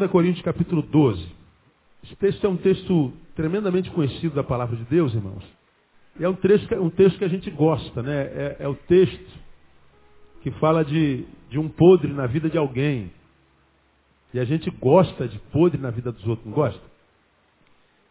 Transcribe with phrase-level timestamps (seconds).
[0.00, 1.26] 2 Coríntios capítulo 12.
[2.04, 5.44] Esse texto é um texto tremendamente conhecido da palavra de Deus, irmãos.
[6.18, 8.22] É um texto, um texto que a gente gosta, né?
[8.22, 9.38] É, é o texto
[10.40, 13.12] que fala de, de um podre na vida de alguém.
[14.32, 16.80] E a gente gosta de podre na vida dos outros, não gosta?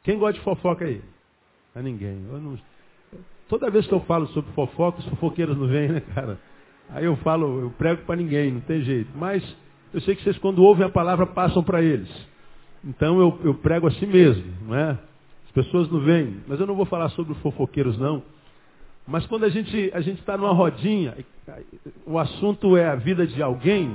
[0.04, 1.02] Quem gosta de fofoca aí?
[1.74, 2.18] A ninguém.
[2.18, 2.60] Não...
[3.48, 6.40] Toda vez que eu falo sobre fofoca, os fofoqueiros não vêm, né, cara?
[6.90, 9.10] Aí eu falo, eu prego para ninguém, não tem jeito.
[9.16, 9.44] Mas
[9.94, 12.10] eu sei que vocês, quando ouvem a palavra, passam para eles.
[12.84, 14.92] Então eu, eu prego assim mesmo, não é?
[15.46, 16.38] As pessoas não vêm.
[16.48, 18.22] Mas eu não vou falar sobre os fofoqueiros, não.
[19.08, 21.18] Mas quando a gente a está numa rodinha,
[22.06, 23.90] o assunto é a vida de alguém,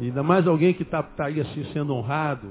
[0.00, 2.48] ainda mais alguém que está tá aí assim sendo honrado,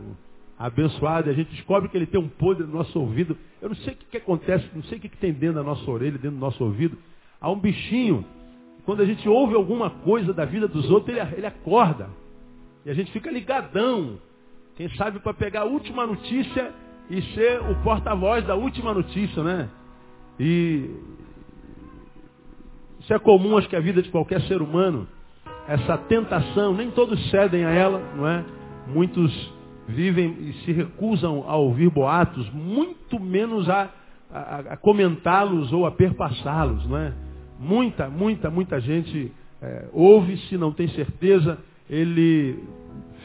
[0.60, 3.38] abençoado, e a gente descobre que ele tem um podre no nosso ouvido.
[3.62, 5.64] Eu não sei o que, que acontece, não sei o que, que tem dentro da
[5.64, 6.98] nossa orelha, dentro do nosso ouvido.
[7.40, 8.26] Há um bichinho,
[8.86, 12.10] quando a gente ouve alguma coisa da vida dos outros, ele, ele acorda.
[12.86, 14.20] E a gente fica ligadão.
[14.76, 16.72] Quem sabe para pegar a última notícia
[17.10, 19.70] e ser o porta-voz da última notícia, né?
[20.40, 20.90] E
[23.00, 25.08] isso é comum, acho que a vida de qualquer ser humano.
[25.68, 28.46] Essa tentação, nem todos cedem a ela, não é?
[28.88, 29.54] Muitos
[29.88, 33.90] vivem e se recusam a ouvir boatos, muito menos a,
[34.32, 37.14] a, a comentá-los ou a perpassá-los, não é?
[37.60, 41.58] Muita, muita, muita gente é, ouve, se não tem certeza,
[41.90, 42.64] ele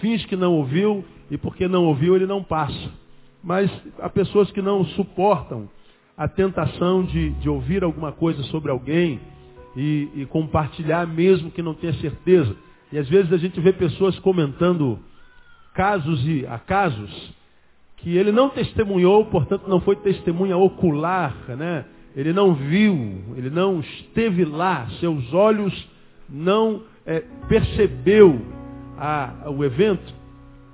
[0.01, 2.91] finge que não ouviu e porque não ouviu ele não passa.
[3.43, 5.69] Mas há pessoas que não suportam
[6.17, 9.21] a tentação de, de ouvir alguma coisa sobre alguém
[9.77, 12.55] e, e compartilhar mesmo que não tenha certeza.
[12.93, 14.99] E às vezes a gente vê pessoas comentando
[15.75, 17.33] casos e acasos
[17.99, 21.85] que ele não testemunhou, portanto não foi testemunha ocular, né?
[22.17, 25.89] Ele não viu, ele não esteve lá, seus olhos
[26.29, 28.41] não é, percebeu
[28.97, 30.15] a, o evento,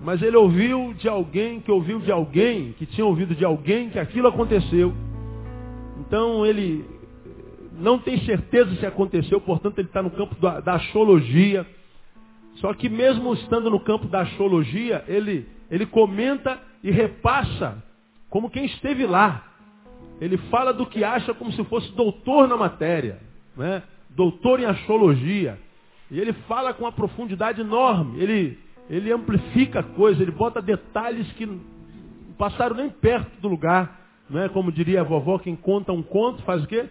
[0.02, 3.98] mas ele ouviu de alguém que ouviu de alguém, que tinha ouvido de alguém que
[3.98, 4.92] aquilo aconteceu.
[5.98, 6.84] Então ele
[7.78, 10.78] não tem certeza se aconteceu, portanto ele está no campo da, da.
[12.56, 17.82] Só que mesmo estando no campo da astrologia, ele, ele comenta e repassa
[18.28, 19.42] como quem esteve lá.
[20.20, 23.20] Ele fala do que acha como se fosse doutor na matéria,
[23.56, 23.82] né?
[24.10, 25.58] doutor em astrologia.
[26.10, 28.20] E ele fala com uma profundidade enorme.
[28.20, 28.58] Ele,
[28.88, 31.60] ele amplifica a coisa, ele bota detalhes que
[32.38, 34.00] passaram nem perto do lugar.
[34.28, 34.48] Não é?
[34.48, 36.86] Como diria a vovó, quem conta um conto faz o quê?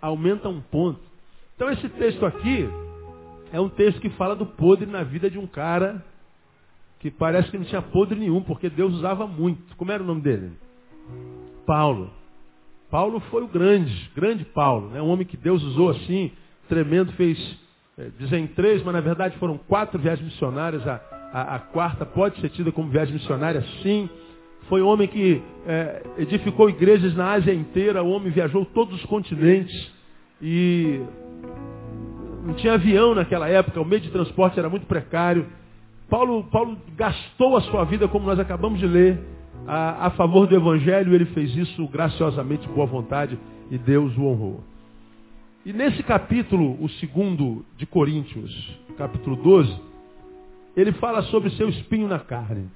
[0.00, 1.00] Aumenta um ponto.
[1.56, 2.68] Então esse texto aqui
[3.52, 6.04] é um texto que fala do podre na vida de um cara
[6.98, 9.76] que parece que não tinha podre nenhum, porque Deus usava muito.
[9.76, 10.52] Como era o nome dele?
[11.66, 12.10] Paulo.
[12.90, 15.00] Paulo foi o grande, grande Paulo, né?
[15.00, 16.30] um homem que Deus usou assim,
[16.68, 17.38] tremendo, fez
[18.18, 20.86] dizem três, mas na verdade foram quatro viagens missionárias.
[20.86, 21.00] A,
[21.32, 24.08] a, a, quarta pode ser tida como viagem missionária, sim.
[24.68, 28.02] Foi um homem que é, edificou igrejas na Ásia inteira.
[28.02, 29.92] O homem viajou todos os continentes.
[30.40, 31.00] E
[32.44, 35.46] não tinha avião naquela época, o meio de transporte era muito precário.
[36.08, 39.18] Paulo, Paulo gastou a sua vida, como nós acabamos de ler,
[39.66, 41.14] a, a favor do Evangelho.
[41.14, 43.38] Ele fez isso graciosamente, boa vontade,
[43.70, 44.71] e Deus o honrou.
[45.64, 48.50] E nesse capítulo, o segundo de Coríntios,
[48.98, 49.80] capítulo 12,
[50.76, 52.68] ele fala sobre seu espinho na carne.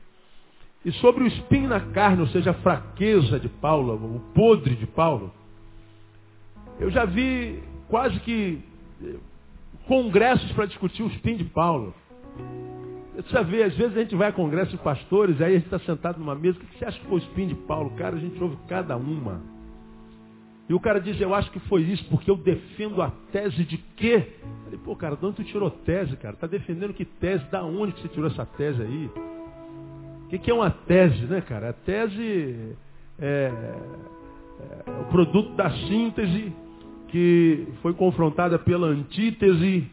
[0.85, 4.87] E sobre o espinho na carne, ou seja, a fraqueza de Paulo, o podre de
[4.87, 5.33] Paulo,
[6.79, 8.61] eu já vi quase que
[9.03, 9.17] eh,
[9.89, 11.93] congressos para discutir o espinho de Paulo.
[13.17, 15.65] Você já vê, às vezes a gente vai a congresso de pastores, aí a gente
[15.65, 17.91] está sentado numa mesa, o que você acha que foi o espinho de Paulo?
[17.97, 19.56] Cara, a gente ouve cada uma.
[20.69, 23.79] E o cara diz, eu acho que foi isso, porque eu defendo a tese de
[23.97, 24.27] quê?
[24.43, 26.35] Eu falei, pô, cara, de onde tu tirou tese, cara?
[26.35, 27.45] Tá defendendo que tese?
[27.51, 29.11] Da onde que você tirou essa tese aí?
[30.25, 31.71] O que, que é uma tese, né, cara?
[31.71, 32.77] A tese
[33.17, 33.53] é,
[34.89, 36.53] é o produto da síntese
[37.09, 39.89] que foi confrontada pela antítese.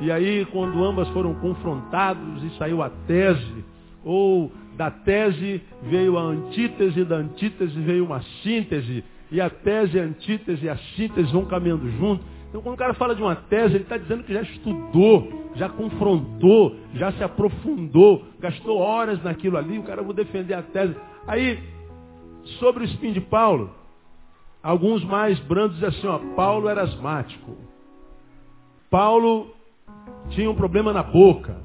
[0.00, 3.64] E aí, quando ambas foram confrontados e saiu a tese,
[4.04, 10.02] ou da tese veio a antítese, da antítese veio uma síntese, e a tese, a
[10.02, 12.22] antítese a síntese vão caminhando junto.
[12.50, 15.70] Então, quando o cara fala de uma tese, ele está dizendo que já estudou, já
[15.70, 19.78] confrontou, já se aprofundou, gastou horas naquilo ali.
[19.78, 20.94] O cara, vou defender a tese.
[21.26, 21.58] Aí,
[22.58, 23.70] sobre o espinho de Paulo,
[24.62, 27.56] alguns mais brandos dizem assim: ó, Paulo era asmático.
[28.90, 29.50] Paulo
[30.28, 31.56] tinha um problema na boca.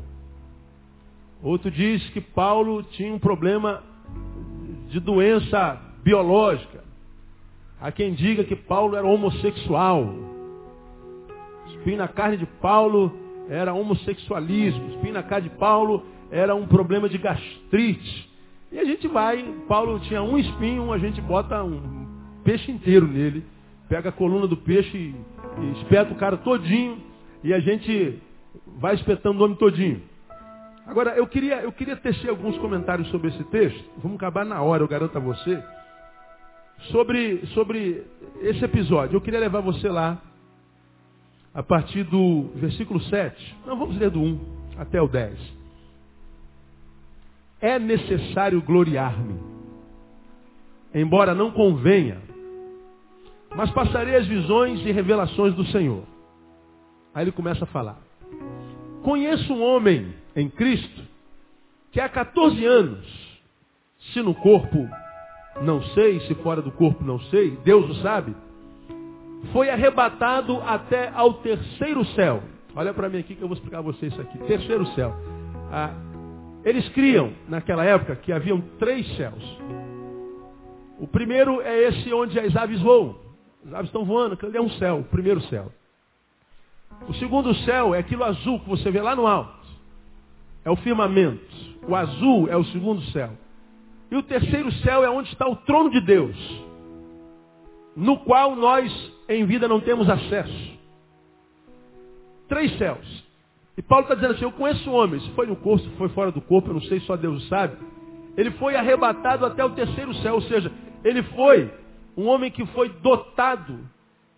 [1.44, 3.84] Outro diz que Paulo tinha um problema
[4.88, 6.76] de doença biológica.
[7.79, 10.13] Há quem diga que Paulo era homossexual.
[11.68, 13.12] Espinho na carne de Paulo
[13.50, 14.89] era homossexualismo.
[14.89, 18.27] Espinho na carne de Paulo era um problema de gastrite.
[18.71, 22.06] E a gente vai, Paulo tinha um espinho, a gente bota um
[22.44, 23.45] peixe inteiro nele,
[23.88, 25.15] pega a coluna do peixe e,
[25.62, 26.97] e espeta o cara todinho,
[27.44, 28.21] e a gente
[28.77, 30.01] vai espetando o homem todinho.
[30.85, 34.83] Agora, eu queria, eu queria tecer alguns comentários sobre esse texto, vamos acabar na hora,
[34.83, 35.63] eu garanto a você,
[36.91, 38.03] sobre, sobre
[38.41, 39.15] esse episódio.
[39.15, 40.21] Eu queria levar você lá,
[41.53, 44.39] a partir do versículo 7, não, vamos ler do 1
[44.77, 45.57] até o 10
[47.62, 49.39] é necessário gloriar-me.
[50.94, 52.21] Embora não convenha,
[53.56, 56.03] mas passarei as visões e revelações do Senhor.
[57.13, 57.97] Aí ele começa a falar.
[59.03, 61.03] Conheço um homem em Cristo
[61.91, 63.06] que há 14 anos,
[64.13, 64.88] se no corpo
[65.62, 68.36] não sei, se fora do corpo não sei, Deus o sabe,
[69.51, 72.44] foi arrebatado até ao terceiro céu.
[72.75, 74.38] Olha para mim aqui que eu vou explicar a você isso aqui.
[74.39, 75.13] Terceiro céu.
[75.71, 75.94] Ah,
[76.63, 79.44] eles criam, naquela época, que haviam três céus.
[81.00, 83.15] O primeiro é esse onde as aves voam.
[83.65, 85.71] As aves estão voando, aquele é um céu, o primeiro céu.
[87.07, 89.68] O segundo céu é aquilo azul que você vê lá no alto.
[90.65, 91.45] É o firmamento.
[91.88, 93.31] O azul é o segundo céu.
[94.09, 96.36] E o terceiro céu é onde está o trono de Deus,
[97.95, 98.92] no qual nós
[99.27, 100.77] em vida não temos acesso.
[102.48, 103.25] Três céus.
[103.77, 106.09] E Paulo está dizendo assim, eu conheço um homem, se foi no corpo, se foi
[106.09, 107.77] fora do corpo, eu não sei, só Deus sabe.
[108.36, 110.71] Ele foi arrebatado até o terceiro céu, ou seja,
[111.03, 111.71] ele foi
[112.15, 113.80] um homem que foi dotado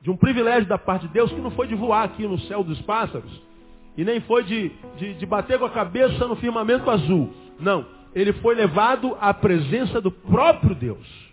[0.01, 2.63] de um privilégio da parte de Deus, que não foi de voar aqui no céu
[2.63, 3.31] dos pássaros,
[3.95, 7.29] e nem foi de, de, de bater com a cabeça no firmamento azul.
[7.59, 11.29] Não, ele foi levado à presença do próprio Deus.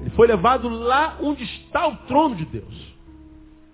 [0.00, 2.92] Ele foi levado lá onde está o trono de Deus.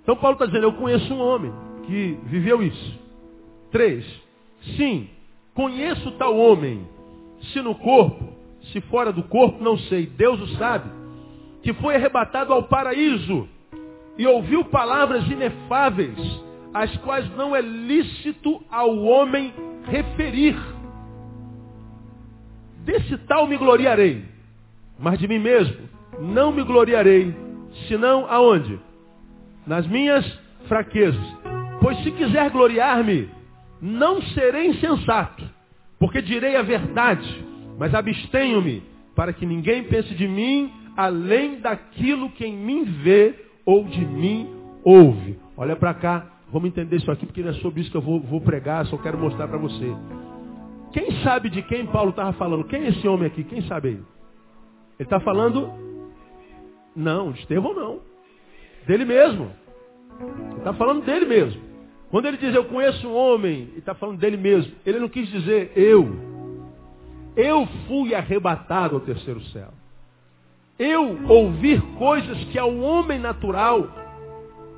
[0.02, 1.52] Então Paulo está dizendo, eu conheço um homem
[1.84, 2.98] que viveu isso.
[3.70, 4.04] Três.
[4.76, 5.08] Sim,
[5.54, 6.86] conheço tal homem,
[7.52, 8.32] se no corpo,
[8.72, 10.90] se fora do corpo, não sei, Deus o sabe,
[11.62, 13.48] que foi arrebatado ao paraíso
[14.16, 16.18] e ouviu palavras inefáveis,
[16.74, 19.52] as quais não é lícito ao homem
[19.84, 20.56] referir.
[22.88, 24.24] Desse tal me gloriarei,
[24.98, 25.76] mas de mim mesmo
[26.20, 27.34] não me gloriarei,
[27.86, 28.80] senão aonde?
[29.66, 30.24] Nas minhas
[30.66, 31.20] fraquezas.
[31.82, 33.28] Pois se quiser gloriar-me,
[33.78, 35.44] não serei insensato,
[35.98, 37.44] porque direi a verdade,
[37.78, 38.82] mas abstenho-me,
[39.14, 43.34] para que ninguém pense de mim além daquilo que em mim vê
[43.66, 44.48] ou de mim
[44.82, 45.38] ouve.
[45.58, 48.18] Olha para cá, vamos entender isso aqui, porque não é sobre isso que eu vou,
[48.18, 49.94] vou pregar, só quero mostrar para você.
[50.92, 52.64] Quem sabe de quem Paulo estava falando?
[52.64, 53.44] Quem é esse homem aqui?
[53.44, 53.94] Quem sabe aí?
[53.94, 54.04] Ele
[55.00, 55.70] está falando?
[56.96, 58.00] Não, Estevão não.
[58.86, 59.52] Dele mesmo.
[60.20, 61.60] Ele está falando dele mesmo.
[62.10, 64.72] Quando ele diz eu conheço um homem, ele está falando dele mesmo.
[64.84, 66.08] Ele não quis dizer eu.
[67.36, 69.68] Eu fui arrebatado ao terceiro céu.
[70.78, 73.86] Eu ouvir coisas que ao homem natural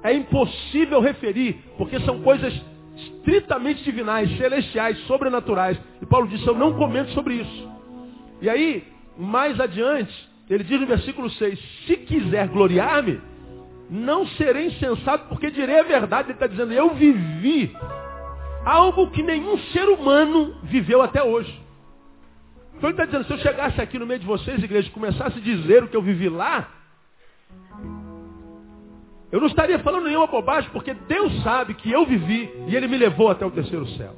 [0.02, 2.52] é impossível referir, porque são coisas
[3.04, 5.78] estritamente divinais, celestiais, sobrenaturais.
[6.00, 7.71] E Paulo disse, eu não comento sobre isso.
[8.40, 8.85] E aí,
[9.16, 10.12] mais adiante,
[10.49, 13.21] ele diz no versículo 6, se quiser gloriar-me,
[13.90, 16.28] não serei insensato porque direi a verdade.
[16.28, 17.76] Ele está dizendo, eu vivi
[18.64, 21.52] algo que nenhum ser humano viveu até hoje.
[22.76, 25.38] Então ele está dizendo, se eu chegasse aqui no meio de vocês, igreja, e começasse
[25.38, 26.69] a dizer o que eu vivi lá,
[29.32, 32.96] eu não estaria falando nenhuma bobagem, porque Deus sabe que eu vivi e Ele me
[32.96, 34.14] levou até o terceiro céu.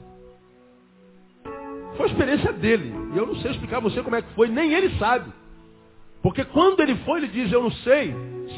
[1.97, 2.93] Foi a experiência dele.
[3.15, 5.31] E eu não sei explicar a você como é que foi, nem ele sabe.
[6.23, 8.15] Porque quando ele foi, ele diz, eu não sei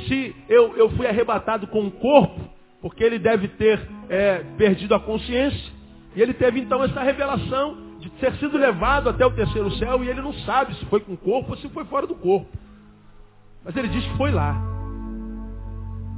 [0.07, 2.41] se eu, eu fui arrebatado com o corpo,
[2.81, 5.73] porque ele deve ter é, perdido a consciência.
[6.15, 10.09] E ele teve então essa revelação de ter sido levado até o terceiro céu e
[10.09, 12.47] ele não sabe se foi com o corpo ou se foi fora do corpo.
[13.65, 14.74] Mas ele diz que foi lá.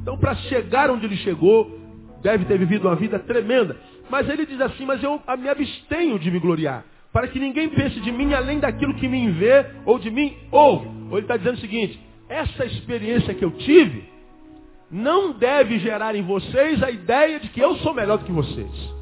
[0.07, 1.81] Então, para chegar onde ele chegou,
[2.23, 3.77] deve ter vivido uma vida tremenda.
[4.09, 7.99] Mas ele diz assim, mas eu me abstenho de me gloriar para que ninguém pense
[7.99, 10.87] de mim além daquilo que me vê ou de mim ouve.
[11.11, 11.99] Ou ele está dizendo o seguinte,
[12.29, 14.05] essa experiência que eu tive
[14.93, 18.95] não deve gerar em vocês a ideia de que eu sou melhor do que vocês.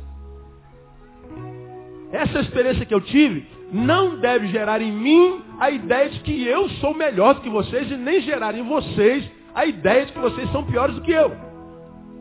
[2.13, 6.67] Essa experiência que eu tive não deve gerar em mim a ideia de que eu
[6.81, 10.51] sou melhor do que vocês e nem gerar em vocês a ideia de que vocês
[10.51, 11.33] são piores do que eu.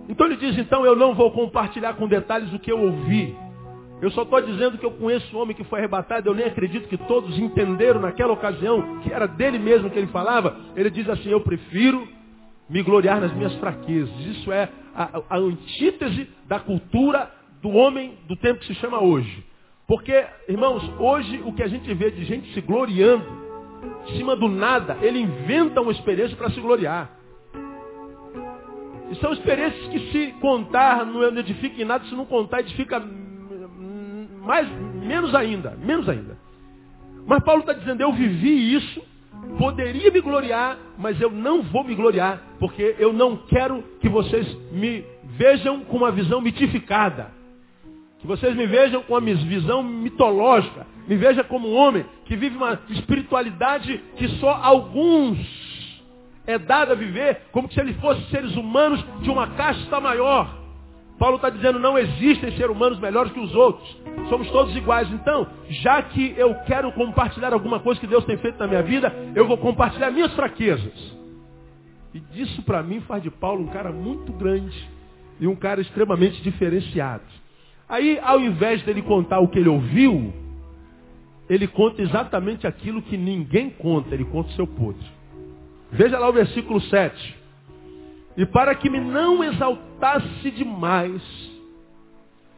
[0.07, 3.35] Então ele diz, então eu não vou compartilhar com detalhes o que eu ouvi.
[4.01, 6.89] Eu só estou dizendo que eu conheço um homem que foi arrebatado, eu nem acredito
[6.89, 10.57] que todos entenderam naquela ocasião que era dele mesmo que ele falava.
[10.75, 12.05] Ele diz assim, eu prefiro
[12.69, 14.13] me gloriar nas minhas fraquezas.
[14.25, 19.45] Isso é a, a antítese da cultura do homem do tempo que se chama hoje.
[19.87, 23.25] Porque, irmãos, hoje o que a gente vê de gente se gloriando,
[24.07, 27.22] em cima do nada, ele inventa uma experiência para se gloriar.
[29.13, 32.99] E são experiências que se contar não edifica em nada, se não contar edifica
[34.43, 34.67] mais,
[35.03, 36.35] menos ainda, menos ainda.
[37.27, 38.99] Mas Paulo está dizendo, eu vivi isso,
[39.59, 44.51] poderia me gloriar, mas eu não vou me gloriar, porque eu não quero que vocês
[44.71, 45.05] me
[45.37, 47.29] vejam com uma visão mitificada.
[48.17, 50.87] Que vocês me vejam com uma visão mitológica.
[51.07, 55.37] Me veja como um homem que vive uma espiritualidade que só alguns
[56.45, 60.63] é dado a viver, como se eles fossem seres humanos de uma casta maior.
[61.17, 63.97] Paulo está dizendo, não existem seres humanos melhores que os outros.
[64.29, 65.09] Somos todos iguais.
[65.11, 69.13] Então, já que eu quero compartilhar alguma coisa que Deus tem feito na minha vida,
[69.35, 71.17] eu vou compartilhar minhas fraquezas.
[72.13, 74.77] E disso para mim faz de Paulo um cara muito grande
[75.39, 77.23] e um cara extremamente diferenciado.
[77.87, 80.33] Aí, ao invés dele contar o que ele ouviu,
[81.49, 85.05] ele conta exatamente aquilo que ninguém conta, ele conta o seu podre.
[85.93, 87.37] Veja lá o versículo 7.
[88.35, 91.21] E para que me não exaltasse demais,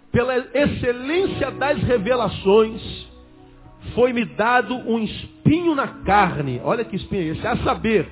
[0.10, 2.82] pela excelência das revelações,
[3.94, 6.62] foi-me dado um espinho na carne.
[6.64, 7.46] Olha que espinho é esse.
[7.46, 8.10] A saber,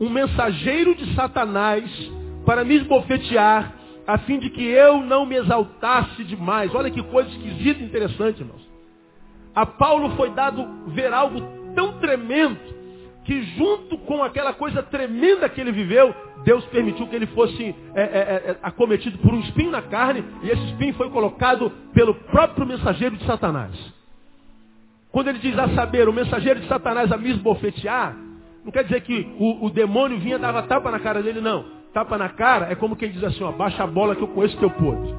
[0.00, 1.84] um mensageiro de Satanás
[2.46, 3.74] para me esbofetear,
[4.06, 6.72] a fim de que eu não me exaltasse demais.
[6.72, 8.70] Olha que coisa esquisita e interessante, irmãos.
[9.52, 11.40] A Paulo foi dado ver algo
[11.74, 12.79] tão tremendo
[13.24, 18.02] que junto com aquela coisa tremenda que ele viveu, Deus permitiu que ele fosse é,
[18.02, 22.14] é, é, é, acometido por um espinho na carne, e esse espinho foi colocado pelo
[22.14, 23.72] próprio mensageiro de Satanás.
[25.12, 28.16] Quando ele diz a saber, o mensageiro de Satanás a me esbofetear,
[28.64, 31.64] não quer dizer que o, o demônio vinha e dava tapa na cara dele, não.
[31.92, 34.56] Tapa na cara é como quem diz assim, ó, baixa a bola que eu conheço
[34.58, 35.12] teu podre.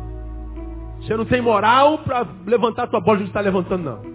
[1.01, 4.10] Você não tem moral para levantar a tua bola de está levantando, não.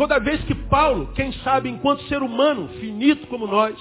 [0.00, 3.76] Toda vez que Paulo, quem sabe, enquanto ser humano, finito como nós,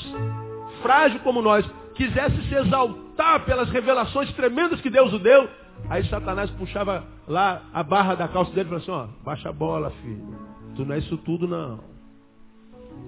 [0.82, 5.48] frágil como nós, quisesse se exaltar pelas revelações tremendas que Deus o deu,
[5.90, 9.54] aí Satanás puxava lá a barra da calça dele e falava assim, ó, baixa a
[9.54, 10.36] bola, filho.
[10.76, 11.80] Tu não é isso tudo, não.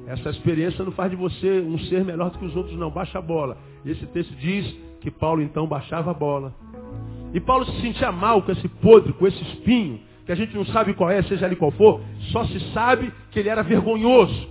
[0.08, 2.90] Essa experiência não faz de você um ser melhor do que os outros, não.
[2.90, 3.58] Baixa a bola.
[3.84, 6.56] E esse texto diz que Paulo então baixava a bola.
[7.34, 10.00] E Paulo se sentia mal com esse podre, com esse espinho
[10.32, 12.00] que a gente não sabe qual é, seja ali qual for,
[12.32, 14.50] só se sabe que ele era vergonhoso.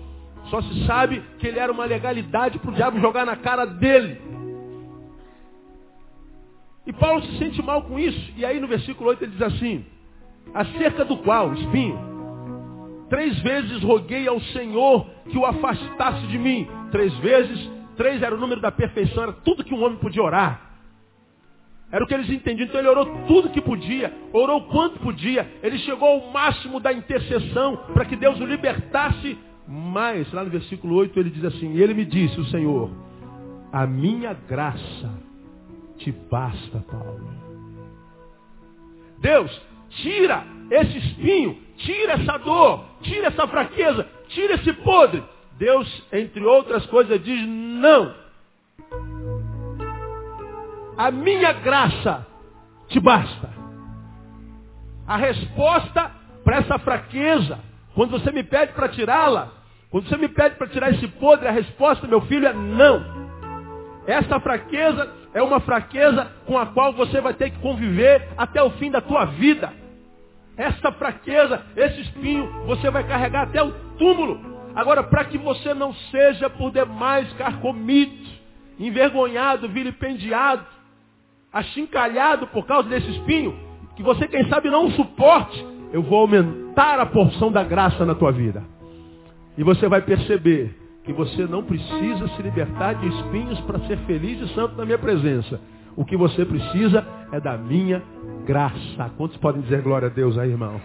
[0.50, 4.20] Só se sabe que ele era uma legalidade para o diabo jogar na cara dele.
[6.86, 8.32] E Paulo se sente mal com isso.
[8.36, 9.86] E aí no versículo 8 ele diz assim,
[10.52, 11.98] acerca do qual, espinho,
[13.08, 16.68] três vezes roguei ao Senhor que o afastasse de mim.
[16.90, 20.69] Três vezes, três era o número da perfeição, era tudo que um homem podia orar.
[21.92, 22.66] Era o que eles entendiam.
[22.66, 25.50] Então ele orou tudo que podia, orou quanto podia.
[25.62, 29.36] Ele chegou ao máximo da intercessão para que Deus o libertasse.
[29.66, 32.90] Mas, lá no versículo 8, ele diz assim: ele me disse, o Senhor,
[33.72, 35.10] a minha graça
[35.96, 37.28] te basta, Paulo.
[39.18, 45.22] Deus, tira esse espinho, tira essa dor, tira essa fraqueza, tira esse podre.
[45.58, 48.14] Deus, entre outras coisas, diz: Não
[51.00, 52.26] a minha graça
[52.88, 53.48] te basta.
[55.06, 56.10] A resposta
[56.44, 57.58] para essa fraqueza,
[57.94, 59.48] quando você me pede para tirá-la,
[59.90, 63.02] quando você me pede para tirar esse podre, a resposta, meu filho, é não.
[64.06, 68.72] Essa fraqueza é uma fraqueza com a qual você vai ter que conviver até o
[68.72, 69.72] fim da tua vida.
[70.54, 74.38] Essa fraqueza, esse espinho, você vai carregar até o túmulo.
[74.74, 78.12] Agora, para que você não seja por demais carcomido,
[78.78, 80.66] envergonhado, vilipendiado,
[81.52, 83.54] achincalhado por causa desse espinho,
[83.96, 88.32] que você, quem sabe, não suporte, eu vou aumentar a porção da graça na tua
[88.32, 88.62] vida.
[89.58, 94.40] E você vai perceber que você não precisa se libertar de espinhos para ser feliz
[94.40, 95.60] e santo na minha presença.
[95.96, 98.02] O que você precisa é da minha
[98.46, 99.10] graça.
[99.16, 100.80] Quantos podem dizer glória a Deus aí, irmão?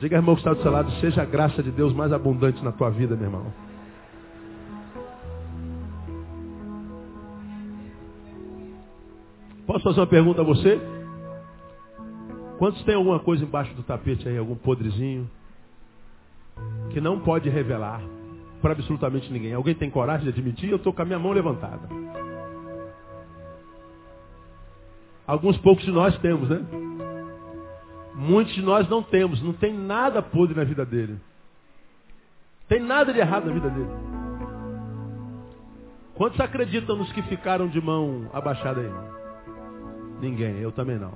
[0.00, 2.72] Diga, irmão, que está do seu lado, seja a graça de Deus mais abundante na
[2.72, 3.52] tua vida, meu irmão.
[9.66, 10.80] Posso fazer uma pergunta a você?
[12.58, 15.28] Quantos tem alguma coisa embaixo do tapete aí, algum podrezinho,
[16.90, 18.00] que não pode revelar
[18.60, 19.54] para absolutamente ninguém?
[19.54, 20.70] Alguém tem coragem de admitir?
[20.70, 21.88] Eu estou com a minha mão levantada.
[25.26, 26.60] Alguns poucos de nós temos, né?
[28.14, 29.42] Muitos de nós não temos.
[29.42, 31.18] Não tem nada podre na vida dele.
[32.68, 33.90] Tem nada de errado na vida dele.
[36.14, 39.23] Quantos acreditam nos que ficaram de mão abaixada aí?
[40.20, 41.12] Ninguém, eu também não.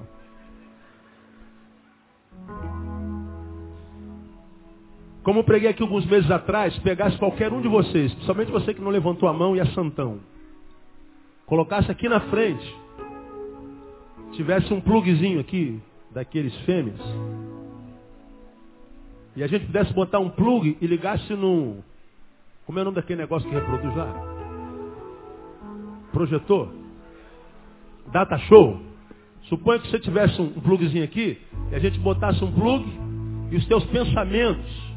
[5.29, 8.81] como eu preguei aqui alguns meses atrás, pegasse qualquer um de vocês, principalmente você que
[8.81, 10.21] não levantou a mão e é santão,
[11.45, 12.77] colocasse aqui na frente,
[14.33, 16.99] tivesse um plugzinho aqui, daqueles fêmeas,
[19.37, 21.85] e a gente pudesse botar um plug e ligasse no.
[22.65, 24.11] Como é o nome daquele negócio que reproduz lá?
[26.11, 26.73] Projetor?
[28.11, 28.81] Data show?
[29.49, 31.39] Suponha que você tivesse um plugzinho aqui,
[31.71, 32.85] e a gente botasse um plug,
[33.51, 34.89] e os teus pensamentos,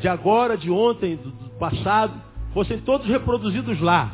[0.00, 2.14] de agora, de ontem, do, do passado,
[2.52, 4.12] fossem todos reproduzidos lá.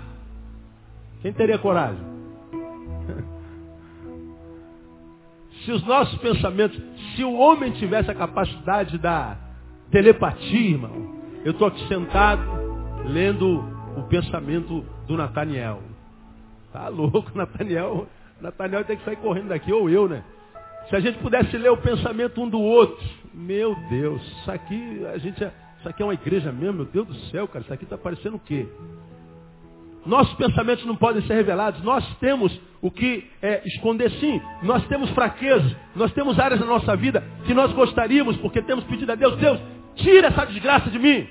[1.20, 2.02] Quem teria coragem?
[5.64, 6.80] se os nossos pensamentos,
[7.14, 9.36] se o homem tivesse a capacidade da
[9.90, 11.12] telepatia, irmão,
[11.44, 12.42] eu estou aqui sentado
[13.04, 13.62] lendo
[13.96, 15.82] o pensamento do Nathaniel.
[16.72, 18.06] Tá louco, Nathaniel.
[18.42, 20.22] Nathaniel tem que sair correndo daqui, ou eu, né?
[20.88, 25.16] Se a gente pudesse ler o pensamento um do outro, meu Deus, isso aqui, a
[25.16, 25.42] gente,
[25.78, 28.36] isso aqui é uma igreja mesmo, meu Deus do céu, cara, isso aqui está parecendo
[28.36, 28.66] o quê?
[30.04, 31.80] Nossos pensamentos não podem ser revelados.
[31.82, 34.40] Nós temos o que é, esconder sim.
[34.62, 35.76] Nós temos fraquezas.
[35.94, 39.60] Nós temos áreas na nossa vida que nós gostaríamos, porque temos pedido a Deus, Deus,
[39.94, 41.28] tira essa desgraça de mim.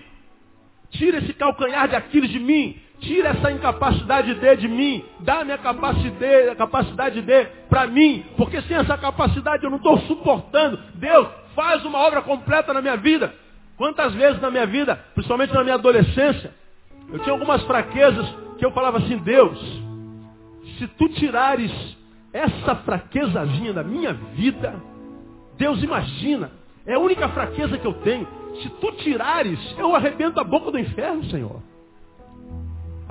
[0.91, 2.77] Tira esse calcanhar de Aquiles de mim.
[3.01, 5.03] Tira essa incapacidade de de mim.
[5.19, 8.23] Dá minha capacidade, a capacidade de para mim.
[8.37, 10.79] Porque sem essa capacidade eu não estou suportando.
[10.95, 13.33] Deus, faz uma obra completa na minha vida.
[13.75, 16.53] Quantas vezes na minha vida, principalmente na minha adolescência,
[17.11, 18.27] eu tinha algumas fraquezas
[18.57, 19.59] que eu falava assim, Deus,
[20.77, 21.71] se tu tirares
[22.31, 24.75] essa fraquezazinha da minha vida,
[25.57, 26.51] Deus imagina,
[26.85, 28.27] é a única fraqueza que eu tenho.
[28.61, 31.61] Se tu tirares, eu arrebento a boca do inferno, Senhor.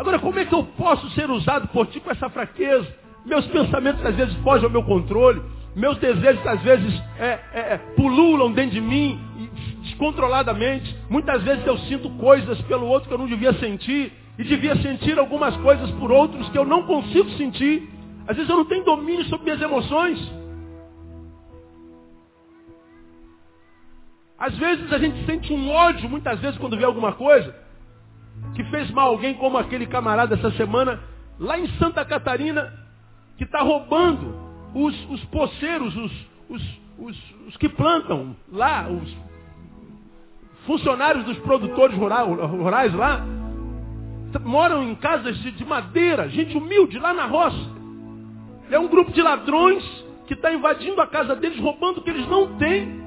[0.00, 2.88] Agora, como é que eu posso ser usado por ti com essa fraqueza?
[3.26, 5.42] Meus pensamentos às vezes fogem ao meu controle.
[5.76, 9.20] Meus desejos às vezes é, é, é pululam dentro de mim
[9.82, 10.96] descontroladamente.
[11.10, 15.18] Muitas vezes eu sinto coisas pelo outro que eu não devia sentir e devia sentir
[15.18, 17.86] algumas coisas por outros que eu não consigo sentir.
[18.26, 20.18] Às vezes eu não tenho domínio sobre minhas emoções.
[24.38, 27.68] Às vezes a gente sente um ódio, muitas vezes, quando vê alguma coisa
[28.54, 31.00] que fez mal a alguém, como aquele camarada essa semana,
[31.38, 32.72] lá em Santa Catarina,
[33.36, 34.34] que está roubando
[34.74, 36.12] os, os poceiros, os,
[36.48, 39.16] os, os, os, que plantam lá, os
[40.66, 43.24] funcionários dos produtores rurais lá,
[44.44, 47.80] moram em casas de, de madeira, gente humilde lá na roça.
[48.70, 49.82] É um grupo de ladrões
[50.26, 53.00] que está invadindo a casa deles, roubando o que eles não têm.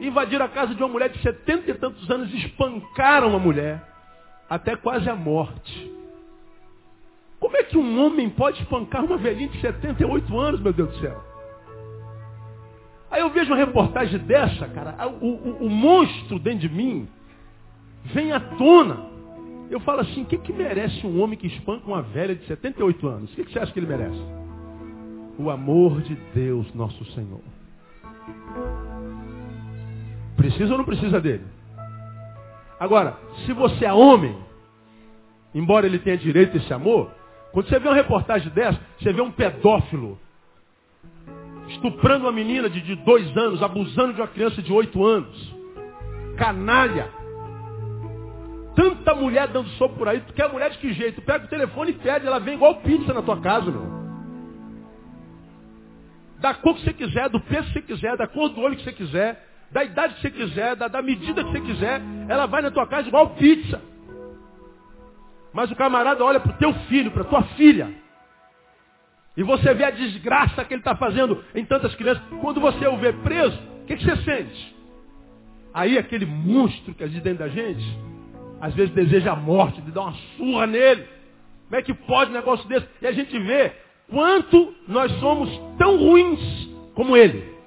[0.00, 3.80] Invadiram a casa de uma mulher de setenta e tantos anos, espancaram a mulher,
[4.50, 5.92] até quase a morte.
[7.38, 10.98] Como é que um homem pode espancar uma velhinha de 78 anos, meu Deus do
[10.98, 11.22] céu?
[13.10, 17.08] Aí eu vejo uma reportagem dessa, cara, o, o, o monstro dentro de mim
[18.06, 19.08] vem à tona.
[19.70, 23.06] Eu falo assim, o que, que merece um homem que espanca uma velha de 78
[23.06, 23.32] anos?
[23.32, 24.20] O que, que você acha que ele merece?
[25.38, 27.40] O amor de Deus, nosso Senhor.
[30.36, 31.44] Precisa ou não precisa dele?
[32.80, 33.16] Agora,
[33.46, 34.36] se você é homem,
[35.54, 37.12] embora ele tenha direito a esse amor,
[37.52, 40.18] quando você vê uma reportagem dessa, você vê um pedófilo
[41.68, 45.54] estuprando uma menina de, de dois anos, abusando de uma criança de oito anos,
[46.36, 47.08] canalha,
[48.74, 51.20] Tanta mulher dando soco por aí, tu quer mulher de que jeito?
[51.20, 54.00] Tu pega o telefone e pede, ela vem igual pizza na tua casa, meu.
[56.38, 58.84] Da cor que você quiser, do peso que você quiser, da cor do olho que
[58.84, 62.62] você quiser, da idade que você quiser, da, da medida que você quiser, ela vai
[62.62, 63.80] na tua casa igual pizza.
[65.52, 67.92] Mas o camarada olha para o teu filho, para tua filha.
[69.36, 72.22] E você vê a desgraça que ele está fazendo em tantas crianças.
[72.40, 74.76] Quando você o vê preso, o que, que você sente?
[75.72, 77.84] Aí aquele monstro que existe dentro da gente,
[78.60, 81.06] às vezes deseja a morte, de dar uma surra nele.
[81.68, 82.86] Como é que pode um negócio desse?
[83.00, 83.72] E a gente vê
[84.10, 86.40] quanto nós somos tão ruins
[86.94, 87.59] como ele.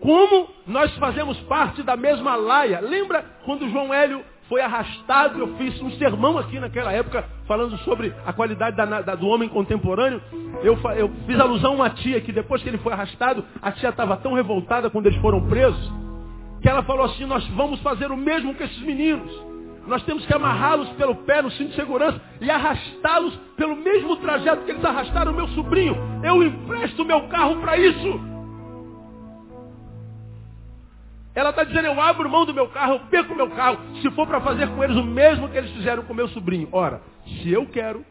[0.00, 2.80] Como nós fazemos parte da mesma laia.
[2.80, 5.38] Lembra quando João Hélio foi arrastado?
[5.38, 9.48] Eu fiz um sermão aqui naquela época falando sobre a qualidade da, da, do homem
[9.48, 10.20] contemporâneo.
[10.62, 13.88] Eu, eu fiz alusão a uma tia que depois que ele foi arrastado, a tia
[13.88, 15.92] estava tão revoltada quando eles foram presos,
[16.60, 19.32] que ela falou assim, nós vamos fazer o mesmo com esses meninos.
[19.86, 24.64] Nós temos que amarrá-los pelo pé no cinto de segurança e arrastá-los pelo mesmo trajeto
[24.64, 25.96] que eles arrastaram o meu sobrinho.
[26.24, 28.35] Eu empresto meu carro para isso.
[31.36, 34.26] Ela está dizendo, eu abro mão do meu carro, eu perco meu carro, se for
[34.26, 36.66] para fazer com eles o mesmo que eles fizeram com meu sobrinho.
[36.72, 38.02] Ora, se eu quero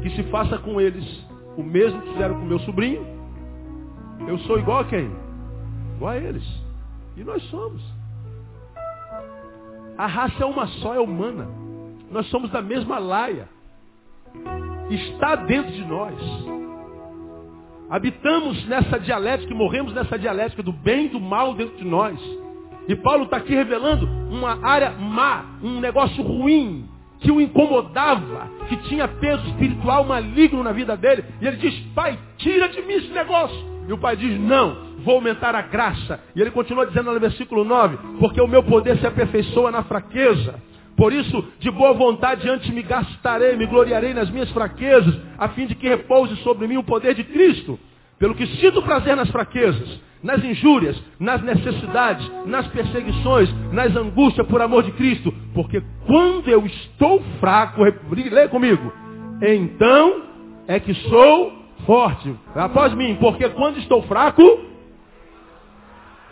[0.00, 1.04] que se faça com eles
[1.54, 3.06] o mesmo que fizeram com meu sobrinho,
[4.26, 5.14] eu sou igual a quem?
[5.96, 6.64] Igual a eles.
[7.14, 7.82] E nós somos.
[9.98, 11.46] A raça é uma só, é humana.
[12.10, 13.50] Nós somos da mesma laia.
[14.88, 16.14] Está dentro de nós.
[17.90, 22.18] Habitamos nessa dialética, morremos nessa dialética do bem e do mal dentro de nós.
[22.88, 26.88] E Paulo está aqui revelando uma área má, um negócio ruim,
[27.20, 31.24] que o incomodava, que tinha peso espiritual maligno na vida dele.
[31.40, 33.74] E ele diz, pai, tira de mim esse negócio.
[33.88, 36.20] E o pai diz, não, vou aumentar a graça.
[36.34, 40.60] E ele continua dizendo no versículo 9, porque o meu poder se aperfeiçoa na fraqueza.
[40.96, 45.66] Por isso, de boa vontade antes me gastarei, me gloriarei nas minhas fraquezas, a fim
[45.66, 47.78] de que repouse sobre mim o poder de Cristo.
[48.18, 54.62] Pelo que sinto prazer nas fraquezas, nas injúrias, nas necessidades, nas perseguições, nas angústias por
[54.62, 55.34] amor de Cristo.
[55.52, 58.92] Porque quando eu estou fraco, lê comigo,
[59.42, 60.22] então
[60.68, 61.52] é que sou
[61.84, 62.34] forte.
[62.54, 64.42] Após mim, porque quando estou fraco,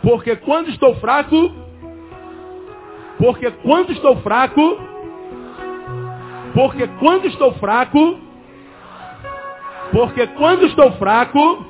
[0.01, 1.53] porque quando estou fraco,
[3.17, 4.77] porque quando estou fraco,
[6.53, 8.19] porque quando estou fraco,
[9.91, 11.65] porque quando estou fraco,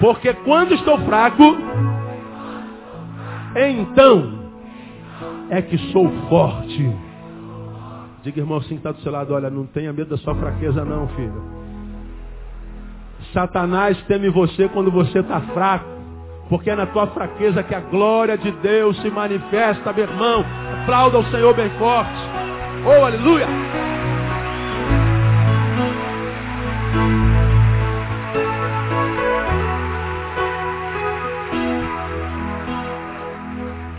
[0.00, 1.56] porque quando estou fraco,
[3.56, 4.50] então
[5.50, 6.92] é que sou forte.
[8.22, 10.84] Diga, irmão, assim que está do seu lado, olha, não tenha medo da sua fraqueza
[10.84, 11.42] não, filho.
[13.32, 15.95] Satanás teme você quando você está fraco.
[16.48, 20.44] Porque é na tua fraqueza que a glória de Deus se manifesta, meu irmão.
[20.82, 22.20] Aplauda o Senhor bem forte.
[22.84, 23.46] Oh, aleluia!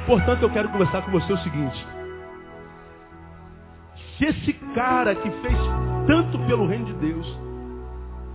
[0.06, 1.86] Portanto, eu quero conversar com você o seguinte.
[4.18, 5.58] Se esse cara que fez
[6.08, 7.47] tanto pelo reino de Deus,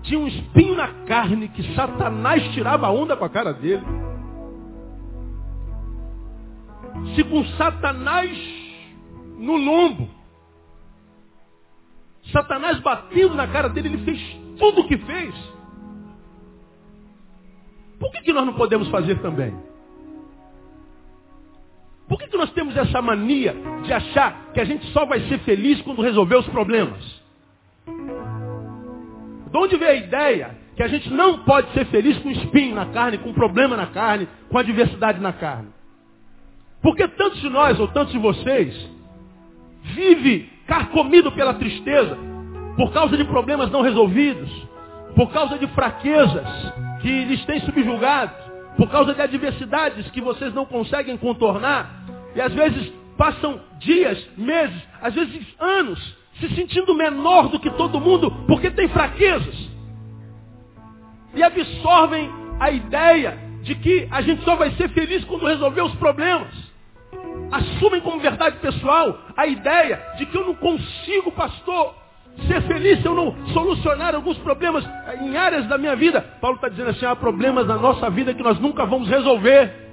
[0.02, 3.84] tinha um espinho na carne que Satanás tirava onda com a cara dele.
[7.14, 8.30] Se com Satanás
[9.38, 10.08] no lombo,
[12.30, 14.20] Satanás batendo na cara dele, ele fez
[14.58, 15.34] tudo o que fez.
[17.98, 19.54] Por que, que nós não podemos fazer também?
[22.08, 25.38] Por que, que nós temos essa mania de achar que a gente só vai ser
[25.40, 27.22] feliz quando resolver os problemas?
[29.52, 32.86] De onde veio a ideia que a gente não pode ser feliz com espinho na
[32.86, 35.68] carne, com problema na carne, com adversidade na carne?
[36.80, 38.74] Porque tantos de nós, ou tantos de vocês,
[39.82, 42.16] vive carcomido pela tristeza,
[42.76, 44.50] por causa de problemas não resolvidos,
[45.14, 48.32] por causa de fraquezas que lhes têm subjugado,
[48.78, 54.82] por causa de adversidades que vocês não conseguem contornar, e às vezes passam dias, meses,
[55.02, 59.70] às vezes anos, se sentindo menor do que todo mundo, porque tem fraquezas.
[61.34, 65.94] E absorvem a ideia de que a gente só vai ser feliz quando resolver os
[65.94, 66.48] problemas.
[67.50, 71.94] Assumem como verdade pessoal a ideia de que eu não consigo, pastor,
[72.46, 74.84] ser feliz se eu não solucionar alguns problemas
[75.20, 76.20] em áreas da minha vida.
[76.40, 79.91] Paulo está dizendo assim, há problemas na nossa vida que nós nunca vamos resolver.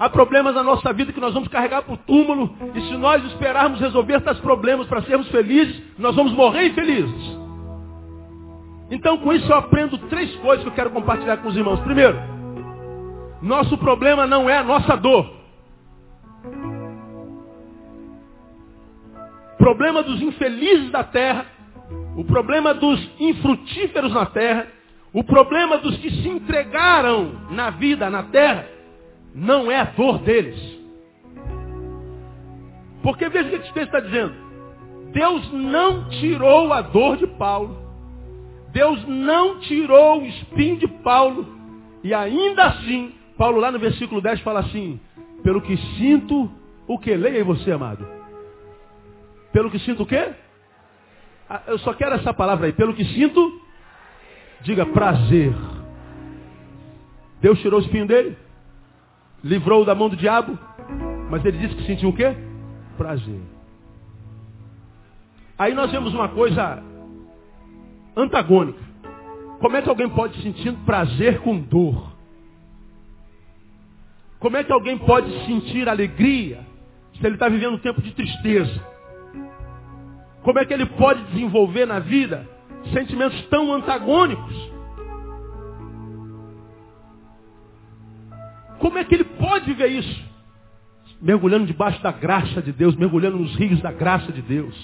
[0.00, 2.56] Há problemas na nossa vida que nós vamos carregar para o túmulo.
[2.74, 7.38] E se nós esperarmos resolver esses problemas para sermos felizes, nós vamos morrer infelizes.
[8.90, 11.80] Então com isso eu aprendo três coisas que eu quero compartilhar com os irmãos.
[11.80, 12.18] Primeiro,
[13.42, 15.30] nosso problema não é a nossa dor.
[19.52, 21.44] O problema dos infelizes da terra,
[22.16, 24.66] o problema dos infrutíferos na terra,
[25.12, 28.79] o problema dos que se entregaram na vida, na terra,
[29.34, 30.58] não é a dor deles.
[33.02, 34.34] Porque veja o que esse texto está dizendo.
[35.12, 37.76] Deus não tirou a dor de Paulo.
[38.72, 41.46] Deus não tirou o espinho de Paulo.
[42.04, 45.00] E ainda assim, Paulo lá no versículo 10 fala assim,
[45.42, 46.50] pelo que sinto
[46.86, 47.14] o que?
[47.14, 48.06] Leia aí você, amado.
[49.52, 50.32] Pelo que sinto o quê?
[51.48, 52.72] Ah, eu só quero essa palavra aí.
[52.72, 53.60] Pelo que sinto,
[54.60, 55.52] diga prazer.
[57.40, 58.36] Deus tirou o espinho dele?
[59.42, 60.58] Livrou da mão do diabo,
[61.30, 62.34] mas ele disse que sentiu o quê?
[62.96, 63.40] Prazer.
[65.58, 66.82] Aí nós vemos uma coisa
[68.16, 68.80] antagônica.
[69.60, 72.10] Como é que alguém pode sentir prazer com dor?
[74.38, 76.66] Como é que alguém pode sentir alegria
[77.18, 78.82] se ele está vivendo um tempo de tristeza?
[80.42, 82.48] Como é que ele pode desenvolver na vida
[82.94, 84.79] sentimentos tão antagônicos?
[88.80, 90.30] Como é que ele pode ver isso?
[91.22, 94.74] Mergulhando debaixo da graça de Deus, mergulhando nos rios da graça de Deus.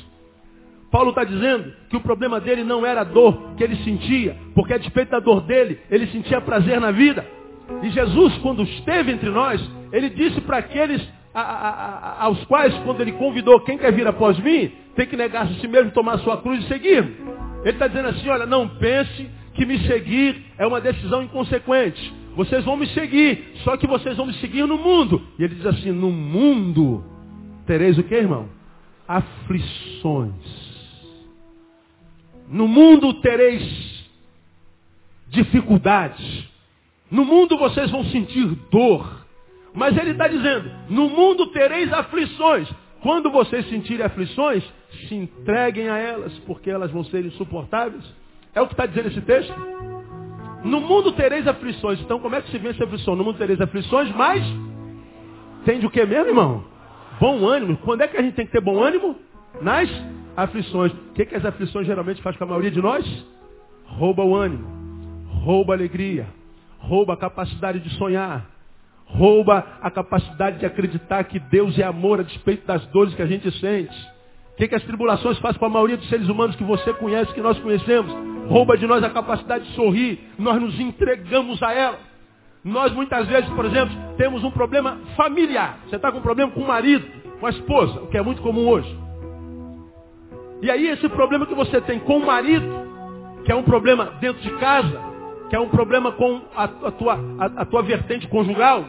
[0.91, 4.75] Paulo está dizendo que o problema dele não era a dor que ele sentia, porque
[4.75, 7.27] a despeito da dor dele, ele sentia prazer na vida.
[7.83, 11.03] E Jesus, quando esteve entre nós, ele disse para aqueles
[11.35, 15.17] a, a, a, aos quais, quando ele convidou quem quer vir após mim, tem que
[15.17, 16.99] negar-se a si mesmo, tomar a sua cruz e seguir.
[17.63, 22.15] Ele está dizendo assim, olha, não pense que me seguir é uma decisão inconsequente.
[22.37, 25.27] Vocês vão me seguir, só que vocês vão me seguir no mundo.
[25.39, 27.03] E ele diz assim, no mundo
[27.67, 28.49] tereis o que, irmão?
[29.09, 30.35] Aflições.
[32.47, 34.07] No mundo tereis
[35.29, 36.45] dificuldades.
[37.11, 39.25] No mundo vocês vão sentir dor.
[39.73, 42.69] Mas ele está dizendo, no mundo tereis aflições.
[43.01, 44.63] Quando vocês sentirem aflições,
[45.09, 48.05] se entreguem a elas, porque elas vão ser insuportáveis.
[48.55, 49.55] É o que está dizendo esse texto?
[50.65, 52.01] No mundo tereis aflições.
[52.01, 53.15] Então como é que se vence a aflição?
[53.15, 54.43] No mundo tereis aflições, mas
[55.65, 56.65] tem de o que mesmo, irmão?
[57.21, 57.77] Bom ânimo.
[57.79, 59.17] Quando é que a gente tem que ter bom ânimo?
[59.61, 59.91] Nas
[60.37, 60.93] aflições.
[60.93, 63.05] O que, que as aflições geralmente fazem com a maioria de nós?
[63.87, 64.67] Rouba o ânimo,
[65.45, 66.27] rouba a alegria,
[66.79, 68.45] rouba a capacidade de sonhar,
[69.07, 73.27] rouba a capacidade de acreditar que Deus é amor a despeito das dores que a
[73.27, 74.16] gente sente.
[74.57, 77.31] O que, que as tribulações fazem com a maioria dos seres humanos que você conhece,
[77.35, 78.11] que nós conhecemos?
[78.49, 80.19] Rouba de nós a capacidade de sorrir.
[80.39, 81.99] Nós nos entregamos a ela.
[82.65, 85.81] Nós muitas vezes, por exemplo, temos um problema familiar.
[85.87, 87.07] Você está com um problema com o marido,
[87.39, 88.99] com a esposa, o que é muito comum hoje.
[90.63, 92.67] E aí esse problema que você tem com o marido,
[93.45, 94.99] que é um problema dentro de casa,
[95.51, 98.87] que é um problema com a, a tua, a, a tua vertente conjugal,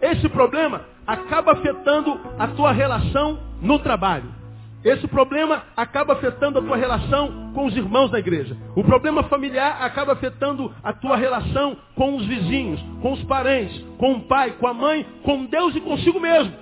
[0.00, 4.40] esse problema acaba afetando a tua relação no trabalho.
[4.84, 8.56] Esse problema acaba afetando a tua relação com os irmãos da igreja.
[8.74, 14.14] O problema familiar acaba afetando a tua relação com os vizinhos, com os parentes, com
[14.14, 16.52] o pai, com a mãe, com Deus e consigo mesmo.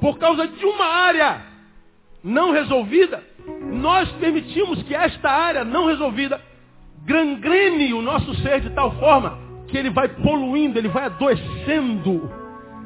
[0.00, 1.42] Por causa de uma área
[2.22, 3.20] não resolvida,
[3.72, 6.40] nós permitimos que esta área não resolvida
[7.04, 12.30] gangrene o nosso ser de tal forma que ele vai poluindo, ele vai adoecendo,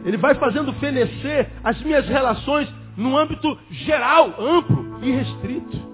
[0.05, 2.69] ele vai fazendo fenecer as minhas relações
[3.03, 5.93] no âmbito geral, amplo e restrito.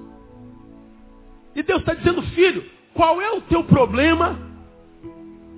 [1.57, 4.39] E Deus está dizendo, filho, qual é o teu problema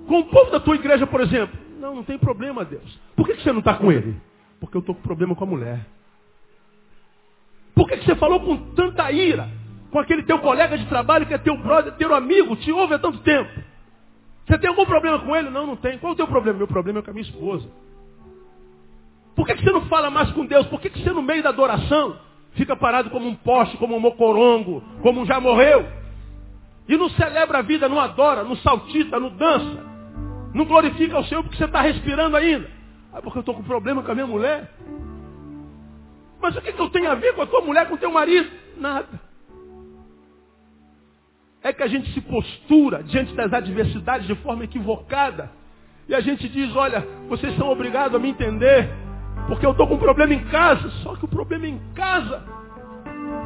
[0.07, 1.59] com o povo da tua igreja, por exemplo?
[1.79, 2.99] Não, não tem problema, Deus.
[3.15, 4.15] Por que, você não está com ele?
[4.59, 5.85] Porque eu estou com problema com a mulher.
[7.75, 9.49] Por que, que você falou com tanta ira
[9.91, 12.99] com aquele teu colega de trabalho que é teu brother, teu amigo, te ouve há
[12.99, 13.51] tanto tempo?
[14.47, 15.49] Você tem algum problema com ele?
[15.49, 15.97] Não, não tem.
[15.97, 16.57] Qual é o teu problema?
[16.59, 17.67] Meu problema é com a minha esposa.
[19.41, 20.67] Por que, que você não fala mais com Deus?
[20.67, 22.15] Por que, que você no meio da adoração
[22.51, 25.83] fica parado como um poste, como um mocorongo, como um já morreu?
[26.87, 29.83] E não celebra a vida, não adora, não saltita, não dança,
[30.53, 32.69] não glorifica o Senhor porque você está respirando ainda.
[33.11, 34.71] Ah, porque eu estou com problema com a minha mulher.
[36.39, 38.11] Mas o que, que eu tenho a ver com a tua mulher, com o teu
[38.11, 38.47] marido?
[38.77, 39.19] Nada.
[41.63, 45.51] É que a gente se postura diante das adversidades de forma equivocada.
[46.07, 49.00] E a gente diz, olha, vocês são obrigados a me entender.
[49.47, 50.89] Porque eu estou com um problema em casa.
[51.03, 52.43] Só que o problema é em casa.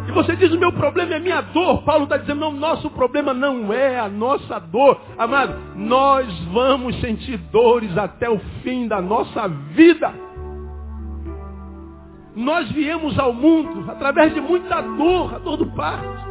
[0.07, 1.81] E você diz, o meu problema é minha dor.
[1.83, 5.01] Paulo está dizendo, não, nosso problema não é a nossa dor.
[5.17, 10.13] Amado, nós vamos sentir dores até o fim da nossa vida.
[12.35, 16.25] Nós viemos ao mundo através de muita dor, a dor do parto.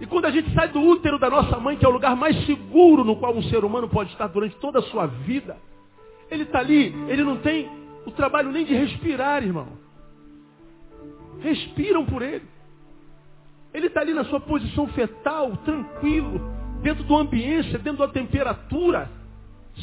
[0.00, 2.44] E quando a gente sai do útero da nossa mãe, que é o lugar mais
[2.44, 5.56] seguro no qual um ser humano pode estar durante toda a sua vida,
[6.30, 7.68] ele está ali, ele não tem
[8.04, 9.68] o trabalho nem de respirar, irmão.
[11.40, 12.44] Respiram por ele.
[13.74, 16.40] Ele está ali na sua posição fetal, tranquilo,
[16.82, 19.10] dentro do ambiente, dentro da temperatura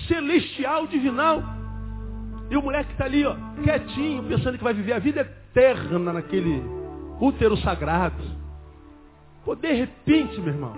[0.08, 1.44] celestial, divinal.
[2.50, 6.64] E o moleque está ali, ó, quietinho, pensando que vai viver a vida eterna naquele
[7.20, 8.24] útero sagrado.
[9.46, 10.74] Pô, de repente, meu irmão,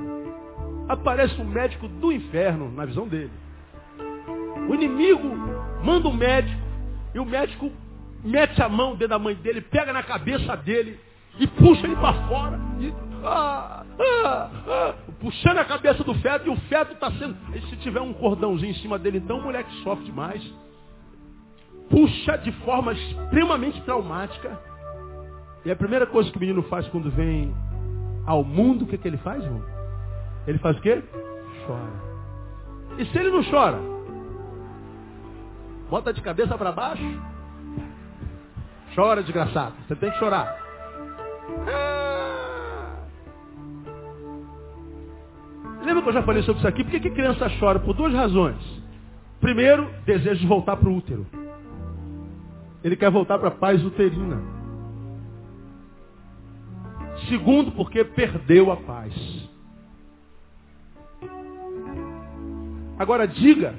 [0.90, 3.32] aparece um médico do inferno na visão dele.
[4.68, 5.30] O inimigo
[5.84, 6.62] manda um médico
[7.14, 7.72] e o médico
[8.24, 11.00] mete a mão dentro da mãe dele, pega na cabeça dele
[11.40, 12.60] e puxa ele para fora.
[12.80, 17.36] E, ah, ah, ah, puxando a cabeça do feto e o feto está sendo.
[17.56, 20.44] E se tiver um cordãozinho em cima dele, então o moleque sofre demais.
[21.90, 24.60] Puxa de forma extremamente traumática.
[25.64, 27.54] E a primeira coisa que o menino faz quando vem
[28.26, 29.64] ao mundo, o que, que ele faz, irmão?
[30.48, 31.04] Ele faz o quê?
[31.66, 32.06] Chora.
[32.98, 33.95] E se ele não chora?
[35.90, 37.04] Bota de cabeça para baixo.
[38.96, 39.74] Chora, desgraçado.
[39.88, 40.58] Você tem que chorar.
[45.84, 46.84] Lembra que eu já falei sobre isso aqui?
[46.84, 47.80] Por que, que criança chora?
[47.80, 48.58] Por duas razões.
[49.40, 51.28] Primeiro, desejo de voltar para o útero.
[52.84, 54.42] Ele quer voltar para a paz uterina.
[57.30, 59.14] Segundo, porque perdeu a paz.
[62.98, 63.76] Agora diga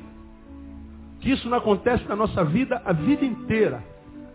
[1.32, 3.82] isso não acontece na nossa vida a vida inteira.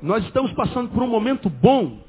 [0.02, 2.00] Nós estamos passando por um momento bom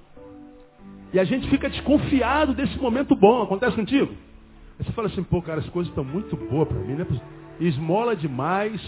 [1.13, 3.43] e a gente fica desconfiado desse momento bom.
[3.43, 4.13] Acontece contigo?
[4.79, 7.07] Aí você fala assim, pô, cara, as coisas estão muito boas para mim, né?
[7.61, 8.81] Esmola demais.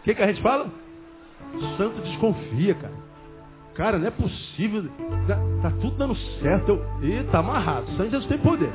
[0.00, 0.70] O que, que a gente fala?
[1.76, 3.08] santo desconfia, cara.
[3.74, 4.84] Cara, não é possível.
[5.28, 6.72] Tá, tá tudo dando certo.
[6.72, 7.86] Eu, e tá amarrado.
[7.92, 8.72] Santo Jesus tem poder.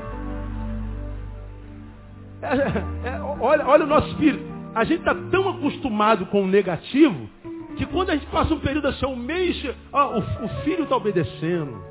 [2.41, 4.52] É, é, olha, olha o nosso espírito.
[4.75, 7.29] A gente está tão acostumado com o negativo
[7.77, 10.95] que quando a gente passa um período assim, um mês, ó, o, o filho está
[10.95, 11.83] obedecendo,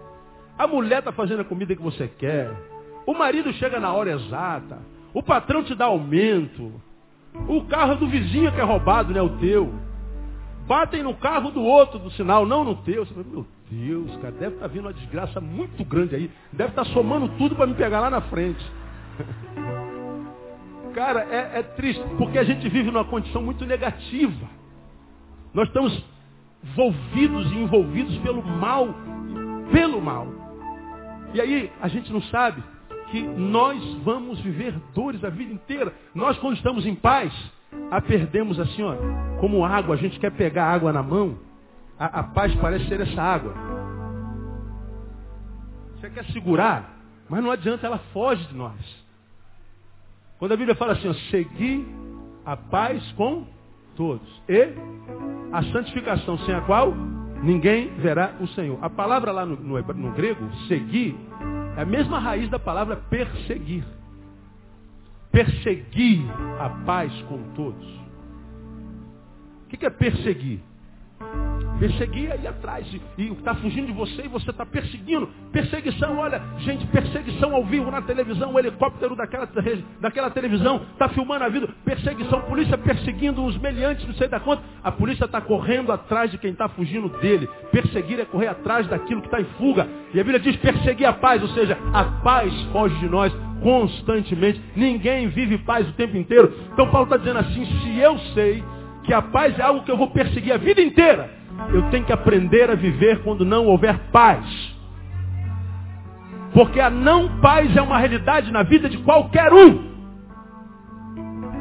[0.58, 2.52] a mulher está fazendo a comida que você quer,
[3.06, 4.78] o marido chega na hora exata,
[5.12, 6.72] o patrão te dá aumento,
[7.48, 9.72] o carro do vizinho que é roubado não é o teu.
[10.66, 13.04] Batem no carro do outro do sinal, não no teu.
[13.04, 16.30] Você fala, meu Deus, cara, deve estar tá vindo uma desgraça muito grande aí.
[16.52, 18.64] Deve estar tá somando tudo para me pegar lá na frente.
[20.94, 24.46] Cara, é, é triste, porque a gente vive numa condição muito negativa.
[25.54, 26.04] Nós estamos
[26.62, 28.88] envolvidos e envolvidos pelo mal,
[29.72, 30.26] pelo mal.
[31.34, 32.62] E aí a gente não sabe
[33.10, 35.92] que nós vamos viver dores a vida inteira.
[36.14, 37.32] Nós quando estamos em paz,
[37.90, 38.94] a perdemos assim, ó,
[39.40, 39.94] como água.
[39.94, 41.38] A gente quer pegar água na mão.
[41.98, 43.54] A, a paz parece ser essa água.
[45.96, 46.96] Você quer segurar,
[47.28, 49.01] mas não adianta, ela foge de nós.
[50.42, 51.86] Quando a Bíblia fala assim, ó, seguir
[52.44, 53.46] a paz com
[53.94, 54.42] todos.
[54.48, 54.74] E
[55.52, 56.92] a santificação sem a qual
[57.44, 58.76] ninguém verá o Senhor.
[58.82, 61.14] A palavra lá no, no, no grego, seguir,
[61.76, 63.84] é a mesma raiz da palavra perseguir.
[65.30, 66.24] Perseguir
[66.58, 67.86] a paz com todos.
[69.64, 70.58] O que é perseguir?
[71.82, 72.86] Perseguir aí atrás.
[73.18, 75.28] E está fugindo de você e você está perseguindo.
[75.50, 79.48] Perseguição, olha, gente, perseguição ao vivo na televisão, o helicóptero daquela,
[80.00, 81.68] daquela televisão está filmando a vida.
[81.84, 84.62] Perseguição, polícia perseguindo os meliantes, não sei da conta.
[84.84, 87.48] A polícia está correndo atrás de quem está fugindo dele.
[87.72, 89.88] Perseguir é correr atrás daquilo que está em fuga.
[90.14, 94.62] E a Bíblia diz perseguir a paz, ou seja, a paz foge de nós constantemente.
[94.76, 96.54] Ninguém vive paz o tempo inteiro.
[96.72, 98.62] Então Paulo está dizendo assim, se eu sei
[99.02, 102.12] que a paz é algo que eu vou perseguir a vida inteira, eu tenho que
[102.12, 104.44] aprender a viver quando não houver paz.
[106.52, 109.90] Porque a não paz é uma realidade na vida de qualquer um.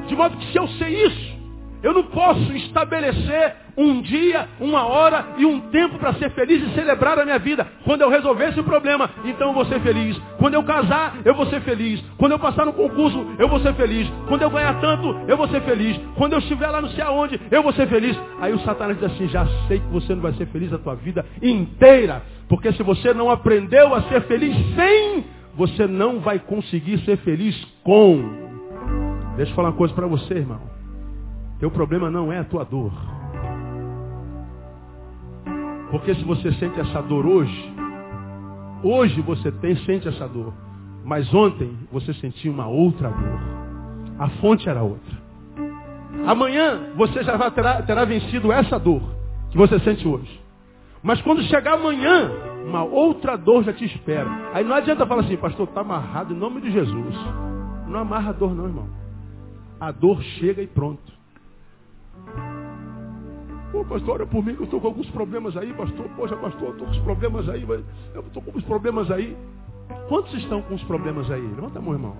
[0.07, 1.39] De modo que se eu sei isso,
[1.81, 6.73] eu não posso estabelecer um dia, uma hora e um tempo para ser feliz e
[6.73, 7.67] celebrar a minha vida.
[7.83, 10.19] Quando eu resolver esse problema, então eu vou ser feliz.
[10.37, 12.03] Quando eu casar, eu vou ser feliz.
[12.17, 14.11] Quando eu passar no concurso, eu vou ser feliz.
[14.27, 15.99] Quando eu ganhar tanto, eu vou ser feliz.
[16.15, 18.17] Quando eu estiver lá não sei aonde, eu vou ser feliz.
[18.39, 20.95] Aí o Satanás diz assim, já sei que você não vai ser feliz a tua
[20.95, 22.21] vida inteira.
[22.47, 27.55] Porque se você não aprendeu a ser feliz sem, você não vai conseguir ser feliz
[27.83, 28.51] com.
[29.37, 30.61] Deixa eu falar uma coisa para você, irmão.
[31.59, 32.91] Teu problema não é a tua dor.
[35.91, 37.73] Porque se você sente essa dor hoje,
[38.81, 40.53] hoje você tem, sente essa dor.
[41.03, 43.39] Mas ontem você sentia uma outra dor.
[44.17, 45.21] A fonte era outra.
[46.25, 49.01] Amanhã você já terá, terá vencido essa dor
[49.49, 50.39] que você sente hoje.
[51.03, 52.31] Mas quando chegar amanhã,
[52.65, 54.29] uma outra dor já te espera.
[54.53, 57.15] Aí não adianta falar assim, pastor, está amarrado em nome de Jesus.
[57.87, 58.87] Não amarra a dor não, irmão.
[59.79, 61.11] A dor chega e pronto.
[63.71, 66.05] Pô, pastor, olha por mim que eu estou com alguns problemas aí, pastor.
[66.15, 67.63] Poxa, pastor, eu estou com os problemas aí.
[68.13, 69.37] Eu estou com os problemas aí.
[70.09, 71.41] Quantos estão com os problemas aí?
[71.41, 72.17] Levanta a mão, irmão.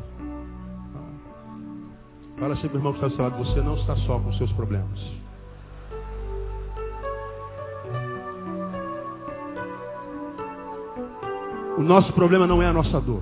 [2.40, 3.38] Fala sempre, irmão, que está do seu lado.
[3.38, 5.00] Você não está só com os seus problemas.
[11.78, 13.22] O nosso problema não é a nossa dor.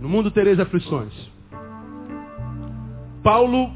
[0.00, 1.12] No mundo tereis aflições.
[3.22, 3.70] Paulo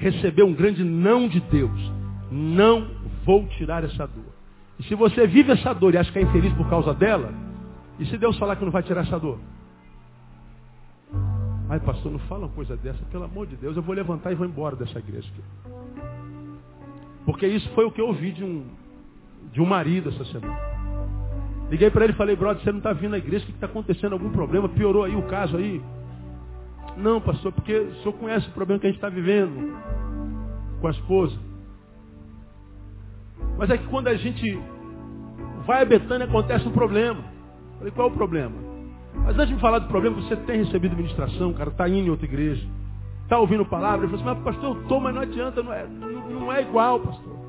[0.00, 1.92] recebeu um grande não de Deus.
[2.32, 2.88] Não
[3.24, 4.32] vou tirar essa dor.
[4.78, 7.32] E se você vive essa dor e acha que é infeliz por causa dela,
[7.98, 9.38] e se Deus falar que não vai tirar essa dor?
[11.68, 14.34] Ai, pastor, não fala uma coisa dessa, pelo amor de Deus, eu vou levantar e
[14.34, 15.42] vou embora dessa igreja aqui.
[17.26, 18.64] Porque isso foi o que eu ouvi de um,
[19.52, 20.58] de um marido essa semana.
[21.70, 23.66] Liguei para ele e falei, brother, você não está vindo à igreja, o que está
[23.66, 24.14] acontecendo?
[24.14, 24.68] Algum problema?
[24.68, 25.80] Piorou aí o caso aí?
[26.96, 29.76] Não, pastor, porque o senhor conhece o problema que a gente está vivendo
[30.80, 31.36] com a esposa.
[33.56, 34.58] Mas é que quando a gente
[35.66, 37.20] vai a Betânia acontece um problema.
[37.72, 38.56] Eu falei, qual é o problema?
[39.14, 42.10] Mas antes de me falar do problema, você tem recebido ministração, cara, está indo em
[42.10, 42.66] outra igreja,
[43.22, 44.06] está ouvindo palavra.
[44.06, 47.00] Ele falou assim, mas pastor, eu estou, mas não adianta, não é, não é igual,
[47.00, 47.40] pastor.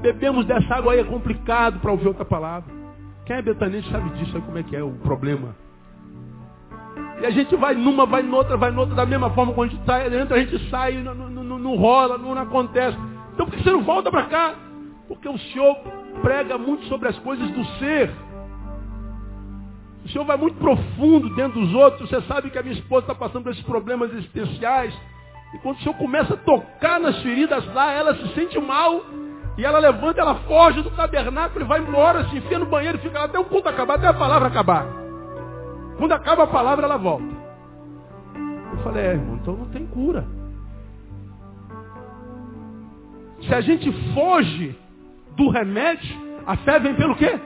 [0.00, 2.72] Bebemos dessa água aí é complicado para ouvir outra palavra.
[3.26, 5.54] Quem é betanense sabe disso, sabe como é que é o problema
[7.20, 9.84] E a gente vai numa, vai noutra, vai noutra, da mesma forma, quando a gente
[9.84, 12.96] sai, entra, a gente sai, não, não, não, não rola, não, acontece.
[13.34, 14.54] Então por que você não volta para cá?
[15.08, 15.76] Porque o Senhor
[16.22, 18.10] prega muito sobre as coisas do ser.
[20.04, 22.08] O Senhor vai muito profundo dentro dos outros.
[22.08, 24.94] Você sabe que a minha esposa está passando por esses problemas existenciais.
[25.54, 29.02] E quando o Senhor começa a tocar nas feridas lá, ela se sente mal.
[29.56, 33.18] E ela levanta, ela foge do tabernáculo e vai embora, se enfia no banheiro fica
[33.18, 35.07] lá até o culto acabar, até a palavra acabar.
[35.98, 37.26] Quando acaba a palavra, ela volta.
[38.72, 40.24] Eu falei, é, irmão, então não tem cura.
[43.42, 44.76] Se a gente foge
[45.36, 47.38] do remédio, a fé vem pelo quê?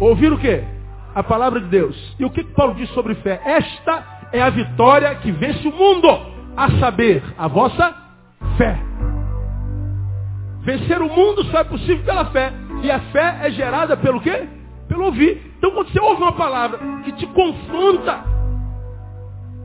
[0.00, 0.64] Ouvir o quê?
[1.14, 2.16] A palavra de Deus.
[2.18, 3.40] E o que Paulo diz sobre fé?
[3.44, 6.08] Esta é a vitória que vence o mundo,
[6.56, 7.94] a saber, a vossa
[8.56, 8.78] fé.
[10.60, 12.52] Vencer o mundo só é possível pela fé.
[12.82, 14.46] E a fé é gerada pelo quê?
[14.88, 15.52] Pelo ouvir.
[15.58, 18.24] Então quando você ouve uma palavra que te confronta,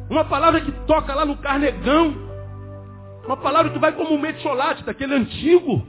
[0.09, 2.15] uma palavra que toca lá no carnegão,
[3.26, 5.88] uma palavra que vai como um metiolate daquele antigo.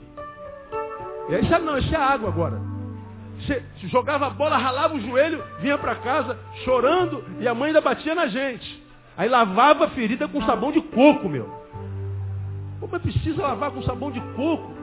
[1.29, 2.61] E aí isso não, isso é água agora.
[3.39, 7.81] Você jogava a bola, ralava o joelho, vinha para casa chorando e a mãe ainda
[7.81, 8.83] batia na gente.
[9.17, 11.49] Aí lavava a ferida com sabão de coco, meu.
[12.79, 14.73] Como é precisa lavar com sabão de coco?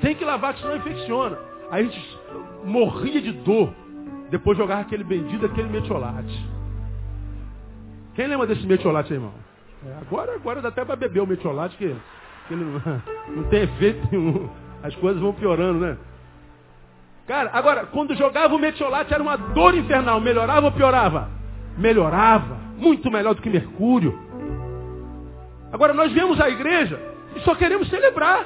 [0.00, 1.38] Tem que lavar, que senão infecciona.
[1.70, 2.18] Aí a gente
[2.64, 3.72] morria de dor.
[4.30, 6.48] Depois jogava aquele bendito, aquele metiolate.
[8.14, 9.32] Quem lembra desse metiolate irmão?
[9.86, 11.94] É, agora, agora dá até para beber o metiolate, que,
[12.48, 12.80] que não,
[13.34, 14.48] não tem efeito nenhum.
[14.82, 15.98] As coisas vão piorando, né?
[17.26, 20.20] Cara, agora, quando jogava o metiolate era uma dor infernal.
[20.20, 21.30] Melhorava ou piorava?
[21.76, 22.56] Melhorava.
[22.76, 24.18] Muito melhor do que mercúrio.
[25.72, 27.00] Agora, nós viemos à igreja
[27.36, 28.44] e só queremos celebrar.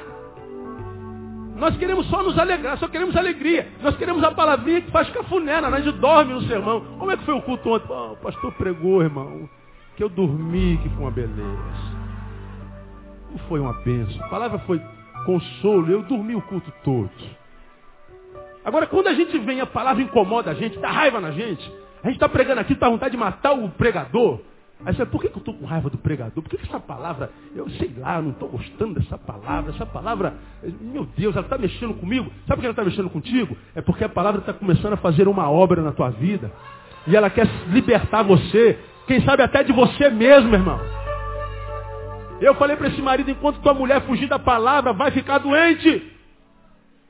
[1.55, 3.69] Nós queremos só nos alegrar, só queremos alegria.
[3.81, 6.81] Nós queremos a palavrinha que faz cafuné, a gente dorme no sermão.
[6.99, 7.87] Como é que foi o culto ontem?
[7.89, 9.49] Oh, o pastor pregou, irmão,
[9.95, 11.95] que eu dormi, que foi uma beleza.
[13.31, 14.25] Não foi uma bênção.
[14.25, 14.81] A palavra foi
[15.25, 17.09] consolo, eu dormi o culto todo.
[18.65, 21.71] Agora, quando a gente vem, a palavra incomoda a gente, dá raiva na gente.
[22.03, 24.41] A gente está pregando aqui, está vontade de matar o pregador.
[24.85, 26.43] Aí você, por que, que eu estou com raiva do pregador?
[26.43, 29.71] Por que, que essa palavra, eu sei lá, não estou gostando dessa palavra.
[29.71, 30.35] Essa palavra,
[30.79, 32.31] meu Deus, ela está mexendo comigo.
[32.47, 33.57] Sabe por que ela está mexendo contigo?
[33.73, 36.51] É porque a palavra está começando a fazer uma obra na tua vida.
[37.07, 38.77] E ela quer libertar você.
[39.07, 40.79] Quem sabe até de você mesmo, irmão.
[42.39, 46.14] Eu falei para esse marido, enquanto tua mulher fugir da palavra, vai ficar doente.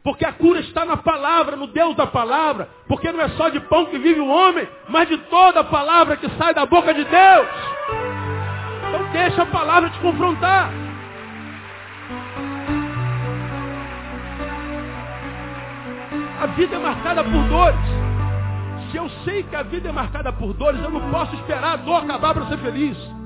[0.05, 2.69] Porque a cura está na palavra, no Deus da palavra.
[2.87, 6.15] Porque não é só de pão que vive o homem, mas de toda a palavra
[6.15, 7.47] que sai da boca de Deus.
[8.87, 10.69] Então deixa a palavra te confrontar.
[16.39, 17.79] A vida é marcada por dores.
[18.91, 21.77] Se eu sei que a vida é marcada por dores, eu não posso esperar a
[21.77, 23.24] dor acabar para ser feliz.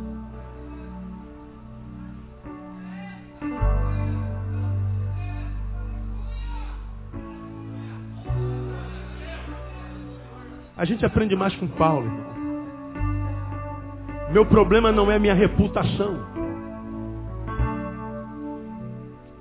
[10.79, 12.09] A gente aprende mais com Paulo.
[14.31, 16.25] Meu problema não é minha reputação.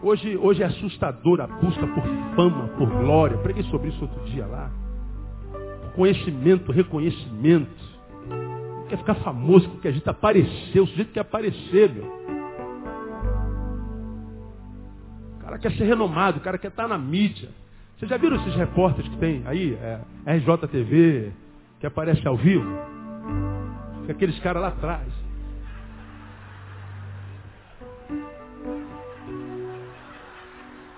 [0.03, 2.03] Hoje, hoje é assustadora a busca por
[2.35, 3.39] fama, por glória.
[3.39, 4.69] Preguei sobre isso outro dia lá.
[5.95, 7.85] Conhecimento, reconhecimento.
[8.89, 10.83] Quer ficar famoso porque a gente apareceu.
[10.83, 12.19] O sujeito quer aparecer, meu.
[15.37, 17.49] O cara quer ser renomado, o cara quer estar na mídia.
[17.99, 19.75] Vocês já viram esses repórteres que tem aí?
[19.75, 19.99] É,
[20.37, 21.33] RJTV,
[21.81, 22.65] que aparece ao vivo?
[24.09, 25.07] Aqueles caras lá atrás.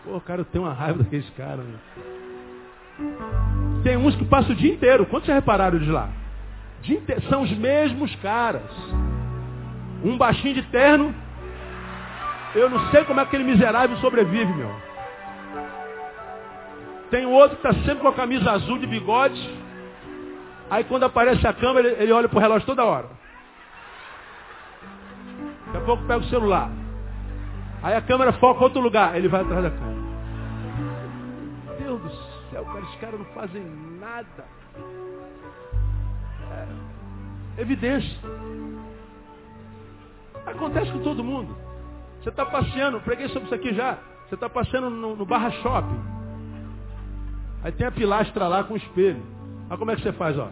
[0.05, 1.65] Pô, cara, eu tenho uma raiva daqueles caras.
[1.65, 1.79] Né?
[3.83, 5.07] Tem uns que passam o dia inteiro.
[5.07, 6.11] Quantos já repararam de lá?
[7.31, 8.71] São os mesmos caras.
[10.05, 11.15] Um baixinho de terno.
[12.55, 14.89] Eu não sei como é que aquele miserável sobrevive, meu.
[17.11, 19.59] Tem outro que está sempre com a camisa azul de bigode.
[20.71, 23.09] Aí quando aparece a câmera, ele, ele olha para o relógio toda hora.
[25.67, 26.71] Daqui a pouco pega o celular.
[27.83, 29.17] Aí a câmera foca em outro lugar.
[29.17, 30.01] Ele vai atrás da câmera.
[31.79, 32.11] Deus do
[32.51, 33.65] céu, cara, esses caras não fazem
[33.99, 34.45] nada.
[36.53, 38.19] É, evidência.
[40.47, 41.57] Acontece com todo mundo.
[42.23, 43.99] Você está passeando, preguei sobre isso aqui já.
[44.29, 46.20] Você está passeando no, no Barra Shopping.
[47.63, 49.23] Aí tem a pilastra lá com o espelho.
[49.69, 50.49] Olha como é que você faz, ó.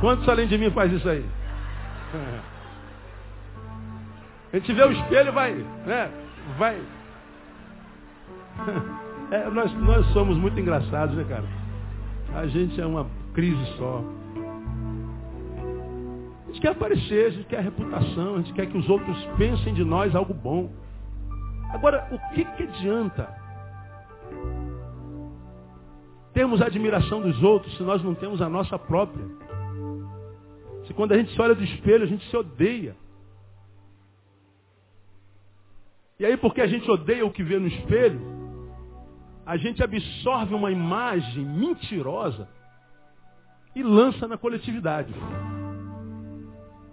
[0.00, 1.24] Quantos além de mim faz isso aí?
[4.52, 5.52] A gente vê o espelho vai,
[5.86, 6.10] né?
[6.58, 6.80] Vai.
[9.30, 11.44] É, nós, nós somos muito engraçados, né, cara?
[12.34, 14.04] A gente é uma crise só.
[16.44, 19.72] A gente quer aparecer, a gente quer reputação, a gente quer que os outros pensem
[19.72, 20.70] de nós algo bom.
[21.74, 23.28] Agora, o que, que adianta
[26.32, 29.26] termos a admiração dos outros se nós não temos a nossa própria?
[30.86, 32.94] Se quando a gente se olha do espelho, a gente se odeia.
[36.16, 38.20] E aí, porque a gente odeia o que vê no espelho,
[39.44, 42.48] a gente absorve uma imagem mentirosa
[43.74, 45.12] e lança na coletividade.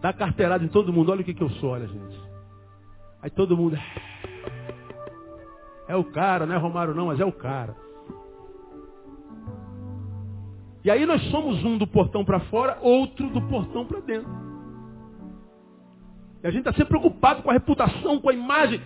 [0.01, 1.11] Dá carteirada em todo mundo.
[1.11, 2.19] Olha o que, que eu sou, olha, gente.
[3.21, 3.77] Aí todo mundo.
[5.91, 7.75] É o cara, não é Romário não, mas é o cara.
[10.85, 14.31] E aí nós somos um do portão para fora, outro do portão para dentro.
[16.41, 18.81] E a gente está sempre preocupado com a reputação, com a imagem.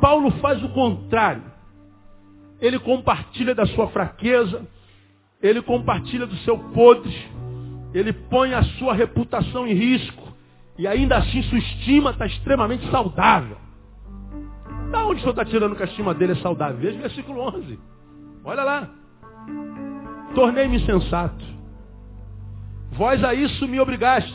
[0.00, 1.42] Paulo faz o contrário.
[2.58, 4.66] Ele compartilha da sua fraqueza,
[5.42, 7.14] ele compartilha do seu podre,
[7.92, 10.32] ele põe a sua reputação em risco,
[10.78, 13.65] e ainda assim sua estima está extremamente saudável.
[14.90, 16.76] Da onde o senhor está tirando que a estima dele é saudável?
[16.76, 17.78] Veja o versículo 11.
[18.44, 18.90] Olha lá.
[20.34, 21.44] Tornei-me insensato.
[22.92, 24.34] Vós a isso me obrigastes,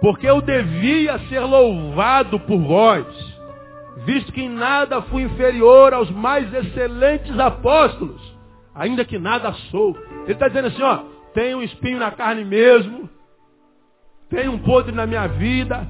[0.00, 3.30] porque eu devia ser louvado por vós
[4.04, 8.20] visto que em nada fui inferior aos mais excelentes apóstolos,
[8.74, 9.96] ainda que nada sou.
[10.24, 11.04] Ele está dizendo assim, ó,
[11.34, 13.08] tem um espinho na carne mesmo,
[14.28, 15.86] tem um podre na minha vida,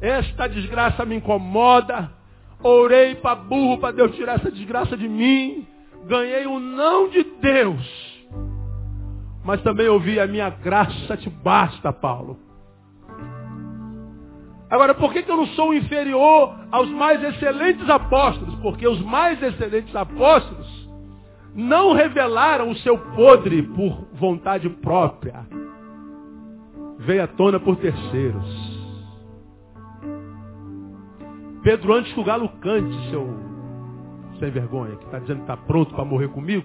[0.00, 2.10] esta desgraça me incomoda,
[2.62, 5.66] orei para burro para Deus tirar essa desgraça de mim,
[6.06, 8.26] ganhei o não de Deus,
[9.44, 12.38] mas também ouvi a minha graça te basta, Paulo.
[14.68, 18.54] Agora, por que, que eu não sou inferior aos mais excelentes apóstolos?
[18.56, 20.66] Porque os mais excelentes apóstolos
[21.54, 25.46] não revelaram o seu podre por vontade própria.
[26.98, 28.65] Veio à tona por terceiros.
[31.66, 33.26] Pedro, antes que o galo cante, seu
[34.38, 36.64] sem vergonha, que está dizendo que está pronto para morrer comigo,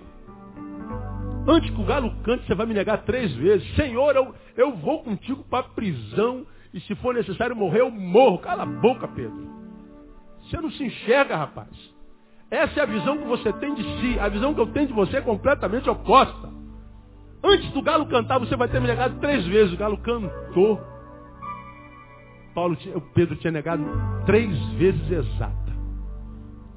[1.47, 3.68] antes que o galo cante, você vai me negar três vezes.
[3.76, 8.38] Senhor, eu, eu vou contigo para a prisão e se for necessário morrer, eu morro.
[8.38, 9.43] Cala a boca, Pedro.
[10.43, 11.70] Você não se enxerga, rapaz.
[12.52, 14.20] Essa é a visão que você tem de si.
[14.20, 16.47] A visão que eu tenho de você é completamente oposta.
[17.43, 19.74] Antes do galo cantar, você vai ter me negado três vezes.
[19.74, 20.80] O galo cantou.
[22.54, 23.84] Paulo, o Pedro tinha negado
[24.26, 25.72] três vezes exata.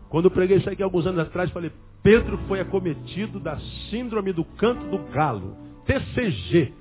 [0.08, 1.72] Quando eu preguei isso aqui alguns anos atrás, falei,
[2.02, 3.58] Pedro foi acometido da
[3.90, 5.56] síndrome do canto do galo.
[5.86, 6.72] TCG.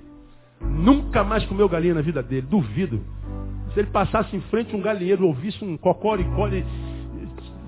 [0.62, 3.02] Nunca mais comeu galinha na vida dele, duvido.
[3.74, 6.66] Se ele passasse em frente a um galinheiro, ouvisse um cocoricó, ele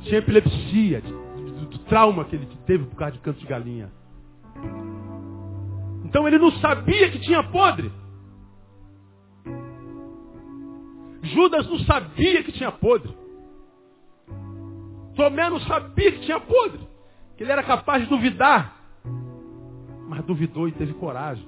[0.03, 3.89] tinha epilepsia, do, trauma que ele teve por causa de canto de galinha.
[6.03, 7.91] Então ele não sabia que tinha podre.
[11.25, 13.13] Judas não sabia que tinha podre.
[15.15, 16.79] Tomé não sabia que tinha podre.
[17.37, 18.75] Que ele era capaz de duvidar.
[20.07, 21.47] Mas duvidou e teve coragem.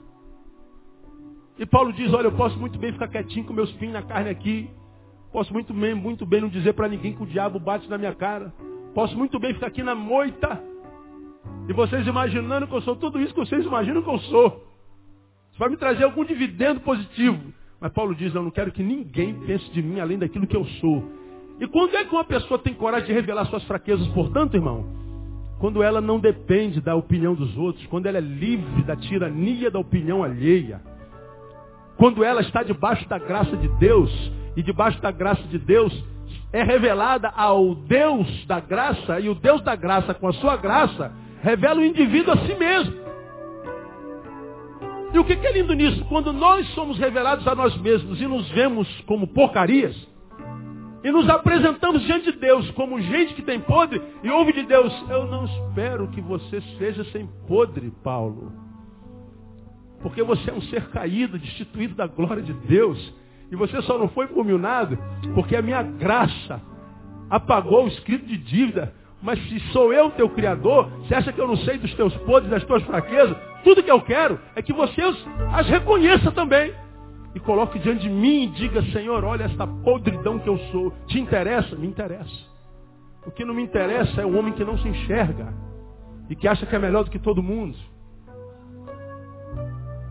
[1.60, 4.30] E Paulo diz, olha, eu posso muito bem ficar quietinho com meus pinhos na carne
[4.30, 4.70] aqui.
[5.32, 8.14] Posso muito bem, muito bem não dizer para ninguém que o diabo bate na minha
[8.14, 8.54] cara.
[8.94, 10.62] Posso muito bem ficar aqui na moita.
[11.68, 14.68] E vocês imaginando que eu sou tudo isso que vocês imaginam que eu sou.
[15.52, 17.54] Isso vai me trazer algum dividendo positivo.
[17.80, 20.66] Mas Paulo diz, eu não quero que ninguém pense de mim além daquilo que eu
[20.82, 21.04] sou.
[21.60, 24.86] E quando é que uma pessoa tem coragem de revelar suas fraquezas, portanto, irmão?
[25.60, 29.80] Quando ela não depende da opinião dos outros, quando ela é livre da tirania da
[29.80, 30.82] opinião alheia.
[31.98, 34.12] Quando ela está debaixo da graça de Deus,
[34.56, 35.94] e debaixo da graça de Deus
[36.54, 41.12] é revelada ao Deus da graça, e o Deus da graça, com a sua graça,
[41.42, 43.07] revela o indivíduo a si mesmo.
[45.14, 46.04] E o que é lindo nisso?
[46.06, 49.96] Quando nós somos revelados a nós mesmos e nos vemos como porcarias,
[51.04, 54.94] e nos apresentamos diante de Deus como gente que tem podre, e ouve de Deus,
[55.10, 58.52] eu não espero que você seja sem podre, Paulo.
[60.02, 63.14] Porque você é um ser caído, destituído da glória de Deus.
[63.52, 64.98] E você só não foi fulminado
[65.34, 66.62] porque a minha graça
[67.30, 68.94] apagou o escrito de dívida.
[69.22, 72.52] Mas se sou eu teu Criador, você acha que eu não sei dos teus podres,
[72.52, 73.36] das tuas fraquezas?
[73.64, 75.02] Tudo que eu quero é que você
[75.54, 76.74] as reconheça também.
[77.34, 80.92] E coloque diante de mim e diga, Senhor, olha esta podridão que eu sou.
[81.08, 81.76] Te interessa?
[81.76, 82.48] Me interessa.
[83.26, 85.54] O que não me interessa é o homem que não se enxerga
[86.30, 87.78] e que acha que é melhor do que todo mundo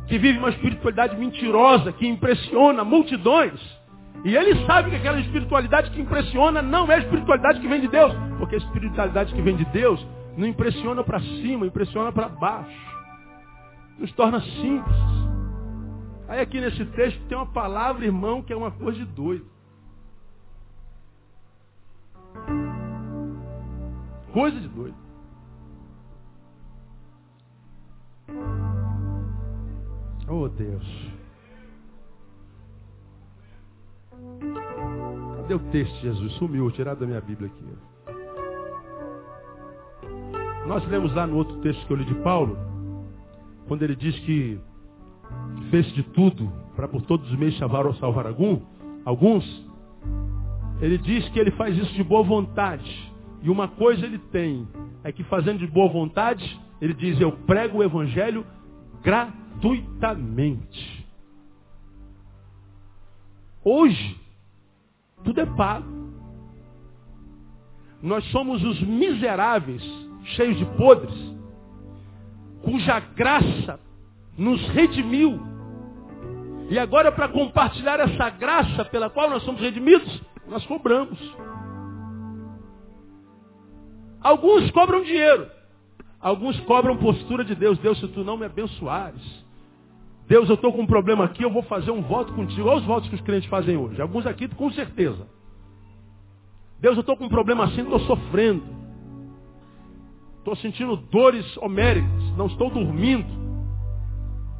[0.06, 3.60] que vive uma espiritualidade mentirosa, que impressiona multidões.
[4.24, 7.88] E ele sabe que aquela espiritualidade que impressiona não é a espiritualidade que vem de
[7.88, 8.12] Deus.
[8.38, 10.04] Porque a espiritualidade que vem de Deus
[10.36, 12.96] não impressiona para cima, impressiona para baixo.
[13.98, 14.96] nos torna simples.
[16.28, 19.46] Aí aqui nesse texto tem uma palavra, irmão, que é uma coisa de doido.
[24.32, 24.96] Coisa de doido.
[30.28, 31.15] Oh Deus.
[35.46, 36.32] Cadê o texto, Jesus?
[36.32, 37.64] Sumiu, tirado da minha Bíblia aqui.
[40.66, 42.58] Nós lemos lá no outro texto que eu li de Paulo,
[43.68, 44.58] quando ele diz que
[45.70, 48.60] fez de tudo para por todos os meios salvar ou salvar algum,
[49.04, 49.44] alguns,
[50.80, 53.14] ele diz que ele faz isso de boa vontade.
[53.40, 54.66] E uma coisa ele tem,
[55.04, 58.44] é que fazendo de boa vontade, ele diz, eu prego o evangelho
[59.00, 61.06] gratuitamente.
[63.62, 64.25] Hoje,
[65.24, 65.96] tudo é pago.
[68.02, 69.82] Nós somos os miseráveis,
[70.36, 71.14] cheios de podres,
[72.62, 73.80] cuja graça
[74.36, 75.40] nos redimiu.
[76.68, 81.18] E agora, para compartilhar essa graça pela qual nós somos redimidos, nós cobramos.
[84.20, 85.48] Alguns cobram dinheiro.
[86.20, 87.78] Alguns cobram postura de Deus.
[87.78, 89.45] Deus, se tu não me abençoares.
[90.28, 92.68] Deus, eu estou com um problema aqui, eu vou fazer um voto contigo.
[92.68, 94.00] Olha os votos que os crentes fazem hoje.
[94.02, 95.26] Alguns aqui com certeza.
[96.80, 98.62] Deus, eu estou com um problema assim, estou sofrendo.
[100.38, 103.26] Estou sentindo dores homéricas, não estou dormindo.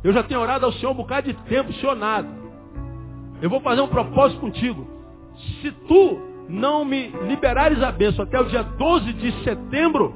[0.02, 2.28] Eu já tenho orado ao Senhor um bocado de tempo, Senhor nada.
[3.42, 4.86] Eu vou fazer um propósito contigo.
[5.60, 10.14] Se tu não me liberares a bênção até o dia 12 de setembro,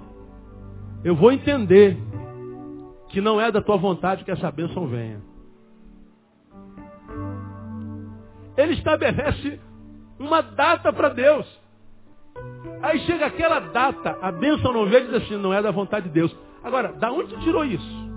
[1.03, 1.99] eu vou entender
[3.09, 5.30] que não é da tua vontade que essa bênção venha.
[8.57, 9.61] Ele estabelece
[10.19, 11.47] uma data para Deus.
[12.83, 16.07] Aí chega aquela data, a bênção não vem e diz assim, não é da vontade
[16.09, 16.35] de Deus.
[16.63, 18.11] Agora, da onde tirou isso?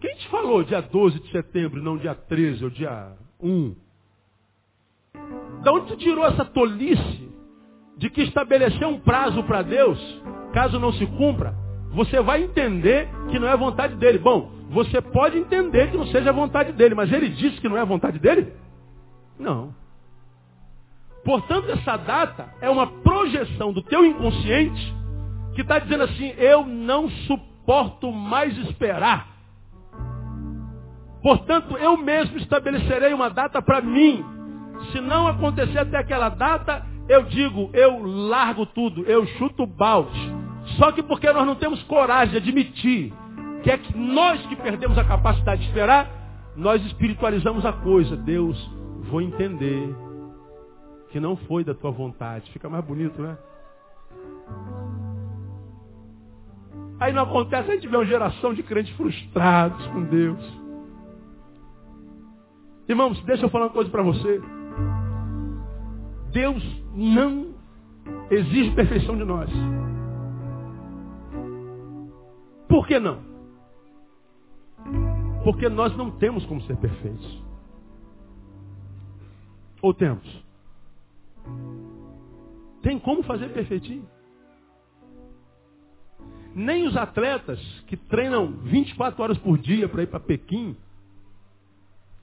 [0.00, 3.74] Quem te falou dia 12 de setembro, não dia 13 ou dia 1?
[5.62, 7.28] Da onde tu tirou essa tolice
[7.96, 9.98] de que estabelecer um prazo para Deus,
[10.52, 11.54] caso não se cumpra,
[11.92, 14.18] você vai entender que não é vontade dele.
[14.18, 17.84] Bom, você pode entender que não seja vontade dele, mas ele disse que não é
[17.84, 18.52] vontade dele?
[19.38, 19.74] Não.
[21.24, 24.94] Portanto, essa data é uma projeção do teu inconsciente
[25.54, 29.26] que está dizendo assim, eu não suporto mais esperar.
[31.22, 34.24] Portanto, eu mesmo estabelecerei uma data para mim.
[34.92, 40.32] Se não acontecer até aquela data, eu digo, eu largo tudo, eu chuto o balde.
[40.76, 43.12] Só que porque nós não temos coragem de admitir
[43.62, 46.08] que é que nós que perdemos a capacidade de esperar,
[46.56, 48.16] nós espiritualizamos a coisa.
[48.16, 48.56] Deus,
[49.10, 49.94] vou entender
[51.10, 52.50] que não foi da tua vontade.
[52.52, 53.36] Fica mais bonito, né?
[56.98, 60.66] Aí não acontece, a gente vê uma geração de crentes frustrados com Deus.
[62.88, 64.40] Irmãos, deixa eu falar uma coisa para você.
[66.32, 66.62] Deus
[66.94, 67.54] não
[68.30, 69.50] exige perfeição de nós.
[72.68, 73.25] Por que não?
[75.46, 77.40] Porque nós não temos como ser perfeitos.
[79.80, 80.44] Ou temos?
[82.82, 84.08] Tem como fazer perfeitinho?
[86.52, 90.76] Nem os atletas que treinam 24 horas por dia para ir para Pequim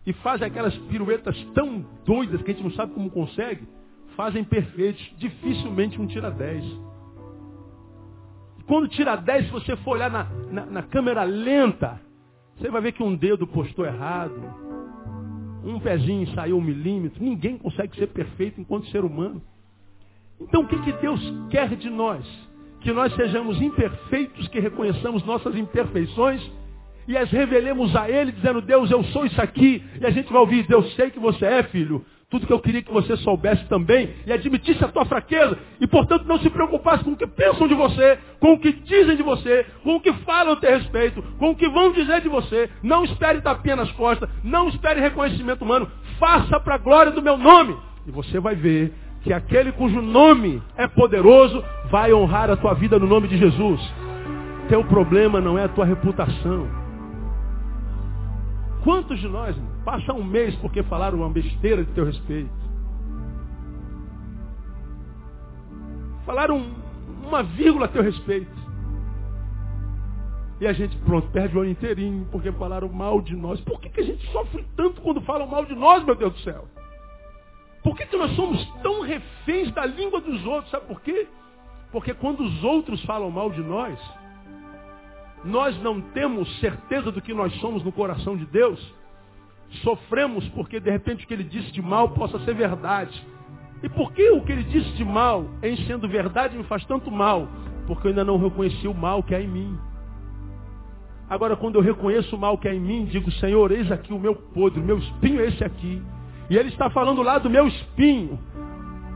[0.05, 3.65] e fazem aquelas piruetas tão doidas que a gente não sabe como consegue,
[4.17, 5.01] fazem perfeitos.
[5.17, 6.65] Dificilmente um tira 10.
[8.67, 12.01] Quando tira 10, se você for olhar na, na, na câmera lenta,
[12.57, 14.41] você vai ver que um dedo postou errado,
[15.63, 17.23] um pezinho saiu um milímetro.
[17.23, 19.41] Ninguém consegue ser perfeito enquanto ser humano.
[20.39, 22.25] Então o que, que Deus quer de nós?
[22.81, 26.41] Que nós sejamos imperfeitos, que reconheçamos nossas imperfeições
[27.07, 29.83] e as revelemos a Ele, dizendo, Deus, eu sou isso aqui.
[29.99, 32.05] E a gente vai ouvir, Deus, sei que você é, filho.
[32.29, 35.55] Tudo que eu queria que você soubesse também e admitisse a tua fraqueza.
[35.79, 39.15] E, portanto, não se preocupasse com o que pensam de você, com o que dizem
[39.15, 42.71] de você, com o que falam a respeito, com o que vão dizer de você.
[42.81, 45.87] Não espere tapinha nas costas, não espere reconhecimento humano.
[46.17, 47.77] Faça para a glória do meu nome.
[48.07, 48.91] E você vai ver
[49.21, 53.79] que aquele cujo nome é poderoso vai honrar a tua vida no nome de Jesus.
[54.69, 56.82] Teu problema não é a tua reputação.
[58.83, 59.55] Quantos de nós
[59.85, 62.51] passam um mês porque falaram uma besteira de teu respeito?
[66.25, 66.61] Falaram
[67.25, 68.51] uma vírgula a teu respeito.
[70.59, 73.59] E a gente, pronto, perde o ano inteirinho porque falaram mal de nós.
[73.61, 76.39] Por que, que a gente sofre tanto quando falam mal de nós, meu Deus do
[76.39, 76.67] céu?
[77.83, 80.71] Por que, que nós somos tão reféns da língua dos outros?
[80.71, 81.27] Sabe por quê?
[81.91, 83.97] Porque quando os outros falam mal de nós,
[85.43, 88.79] nós não temos certeza do que nós somos no coração de Deus,
[89.81, 93.25] sofremos porque de repente o que ele disse de mal possa ser verdade.
[93.81, 97.11] E por que o que ele disse de mal, em sendo verdade, me faz tanto
[97.11, 97.49] mal?
[97.85, 99.77] Porque eu ainda não reconheci o mal que há em mim.
[101.29, 104.19] Agora, quando eu reconheço o mal que há em mim, digo, Senhor, eis aqui o
[104.19, 106.01] meu podre, o meu espinho é esse aqui.
[106.49, 108.39] E ele está falando lá do meu espinho.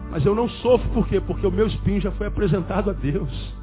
[0.09, 1.21] Mas eu não sofro por quê?
[1.21, 3.55] Porque o meu espinho já foi apresentado a Deus.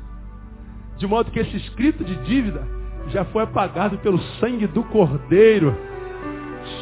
[0.97, 2.67] De modo que esse escrito de dívida
[3.09, 5.77] já foi apagado pelo sangue do Cordeiro.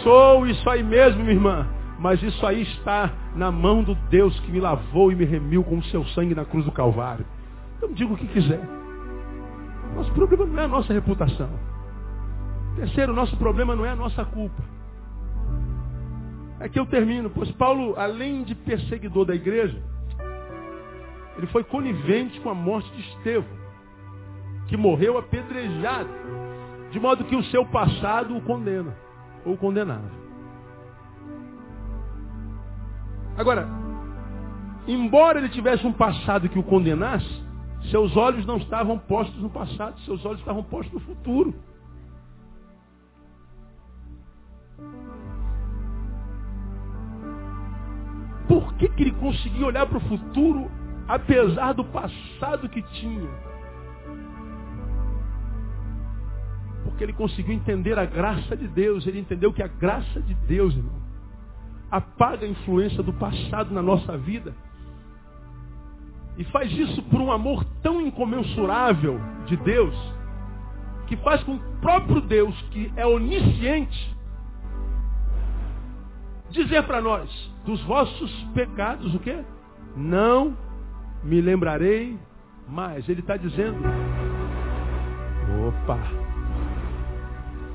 [0.03, 1.67] Sou isso aí mesmo, minha irmã.
[1.99, 5.79] Mas isso aí está na mão do Deus que me lavou e me remiu com
[5.79, 7.25] o seu sangue na cruz do Calvário.
[7.77, 8.61] Então diga o que quiser.
[9.95, 11.51] Nosso problema não é a nossa reputação.
[12.77, 14.63] Terceiro, nosso problema não é a nossa culpa.
[16.61, 19.83] Aqui eu termino, pois Paulo, além de perseguidor da igreja,
[21.37, 23.62] ele foi conivente com a morte de Estevão
[24.69, 26.11] que morreu apedrejado,
[26.91, 28.95] de modo que o seu passado o condena,
[29.45, 30.11] ou condenava.
[33.37, 33.67] Agora,
[34.87, 37.43] embora ele tivesse um passado que o condenasse,
[37.91, 41.55] seus olhos não estavam postos no passado, seus olhos estavam postos no futuro.
[48.47, 50.71] Por que, que ele conseguia olhar para o futuro,
[51.09, 53.52] apesar do passado que tinha?
[57.03, 59.05] Porque ele conseguiu entender a graça de Deus.
[59.09, 61.03] Ele entendeu que a graça de Deus, irmão,
[61.91, 64.55] apaga a influência do passado na nossa vida.
[66.39, 69.97] E faz isso por um amor tão incomensurável de Deus,
[71.09, 74.17] que faz com o próprio Deus, que é onisciente,
[76.51, 77.29] dizer para nós,
[77.65, 79.45] dos vossos pecados, o quê?
[79.97, 80.57] Não
[81.25, 82.17] me lembrarei
[82.69, 83.09] mais.
[83.09, 83.83] Ele está dizendo,
[85.67, 86.23] opa,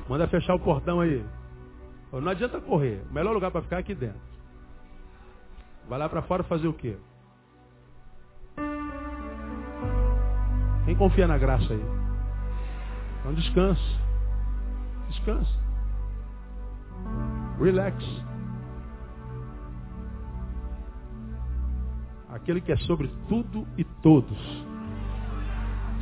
[0.08, 1.24] Manda fechar o portão aí.
[2.12, 3.04] Não adianta correr.
[3.10, 4.20] O melhor lugar para ficar é aqui dentro.
[5.88, 6.96] Vai lá para fora fazer o quê?
[10.84, 11.84] Quem confia na graça aí?
[13.20, 13.98] Então descanse.
[15.10, 15.58] Descanse.
[17.60, 17.96] Relax.
[22.30, 24.38] Aquele que é sobre tudo e todos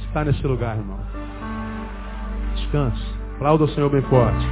[0.07, 0.99] está nesse lugar, irmão.
[2.55, 3.26] Descanse.
[3.37, 4.47] Aplauda o Senhor bem forte.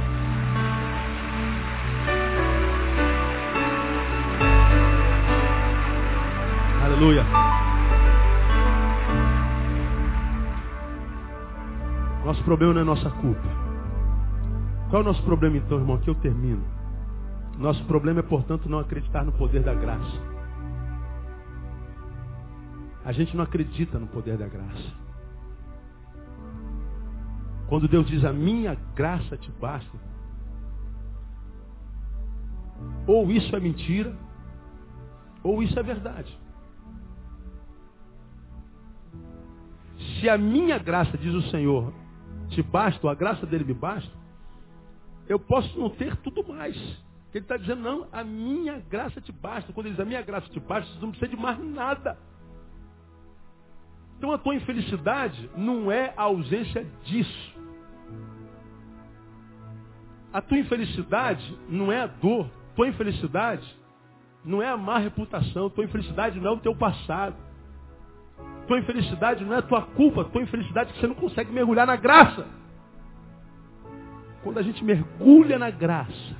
[6.83, 7.25] Aleluia.
[12.23, 13.41] Nosso problema não é nossa culpa.
[14.91, 15.95] Qual é o nosso problema então, irmão?
[15.95, 16.63] Aqui eu termino.
[17.57, 20.21] Nosso problema é, portanto, não acreditar no poder da graça.
[23.03, 25.04] A gente não acredita no poder da graça.
[27.67, 29.97] Quando Deus diz a minha graça te basta,
[33.07, 34.15] ou isso é mentira,
[35.43, 36.37] ou isso é verdade.
[40.19, 41.93] Se a minha graça, diz o Senhor,
[42.49, 44.11] te basta, ou a graça dele me basta,
[45.27, 46.75] eu posso não ter tudo mais.
[47.33, 49.73] Ele está dizendo, não, a minha graça te basta.
[49.73, 52.17] Quando ele diz a minha graça te basta, você não precisa de mais nada.
[54.17, 57.54] Então a tua infelicidade não é a ausência disso.
[60.35, 62.51] A tua infelicidade não é a dor.
[62.75, 63.65] Tua infelicidade
[64.43, 65.69] não é a má reputação.
[65.69, 67.37] Tua infelicidade não é o teu passado.
[68.67, 70.25] Tua infelicidade não é a tua culpa.
[70.25, 72.45] Tua infelicidade é que você não consegue mergulhar na graça.
[74.43, 76.35] Quando a gente mergulha na graça,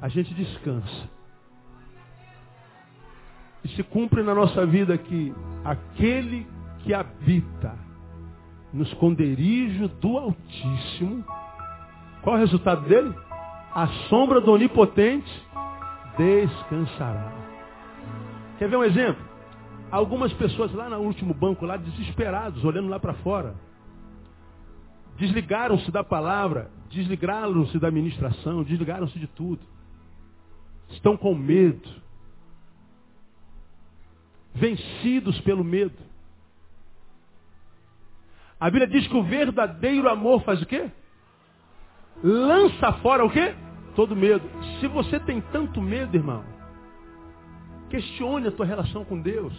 [0.00, 1.10] a gente descansa.
[3.64, 6.46] E se cumpre na nossa vida que aquele
[6.84, 7.76] que habita
[8.72, 11.24] no esconderijo do Altíssimo
[12.22, 13.14] qual o resultado dele?
[13.74, 15.30] A sombra do onipotente
[16.16, 17.32] descansará.
[18.58, 19.24] Quer ver um exemplo?
[19.90, 23.54] Algumas pessoas lá no último banco, lá desesperados, olhando lá para fora.
[25.16, 29.60] Desligaram-se da palavra, desligaram-se da ministração, desligaram-se de tudo.
[30.90, 31.88] Estão com medo.
[34.54, 35.96] Vencidos pelo medo.
[38.60, 40.90] A Bíblia diz que o verdadeiro amor faz o quê?
[42.22, 43.54] Lança fora o quê?
[43.94, 44.48] Todo medo.
[44.80, 46.44] Se você tem tanto medo, irmão,
[47.90, 49.54] questione a tua relação com Deus.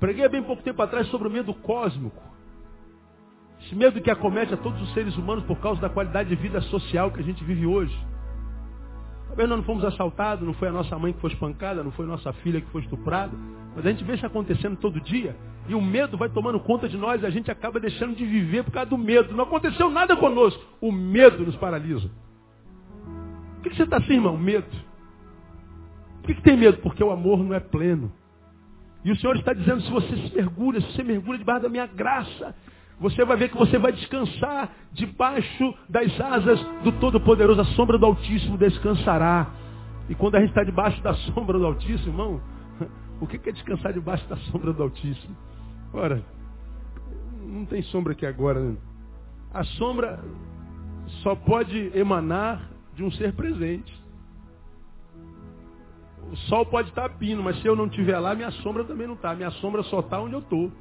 [0.00, 2.22] Preguei bem pouco tempo atrás sobre o medo cósmico.
[3.60, 6.60] Esse medo que acomete a todos os seres humanos por causa da qualidade de vida
[6.62, 7.96] social que a gente vive hoje.
[9.34, 12.06] Talvez nós não fomos assaltados, não foi a nossa mãe que foi espancada, não foi
[12.06, 13.36] nossa filha que foi estuprada.
[13.74, 15.34] Mas a gente vê isso acontecendo todo dia.
[15.66, 18.62] E o medo vai tomando conta de nós e a gente acaba deixando de viver
[18.62, 19.34] por causa do medo.
[19.34, 20.62] Não aconteceu nada conosco.
[20.80, 22.08] O medo nos paralisa.
[23.56, 24.38] Por que você está assim, irmão?
[24.38, 24.70] Medo.
[26.20, 26.78] Por que, que tem medo?
[26.78, 28.12] Porque o amor não é pleno.
[29.04, 31.86] E o Senhor está dizendo, se você se mergulha, se você mergulha debaixo da minha
[31.86, 32.54] graça,
[33.00, 37.60] você vai ver que você vai descansar debaixo das asas do Todo-Poderoso.
[37.60, 39.50] A sombra do Altíssimo descansará.
[40.08, 42.40] E quando a gente está debaixo da sombra do Altíssimo, irmão,
[43.20, 45.36] o que é descansar debaixo da sombra do Altíssimo?
[45.92, 46.22] Ora,
[47.42, 48.60] não tem sombra aqui agora.
[48.60, 48.76] Né?
[49.52, 50.22] A sombra
[51.22, 53.92] só pode emanar de um ser presente.
[56.30, 59.14] O sol pode estar pino, mas se eu não estiver lá, minha sombra também não
[59.14, 59.34] está.
[59.34, 60.72] Minha sombra só está onde eu estou.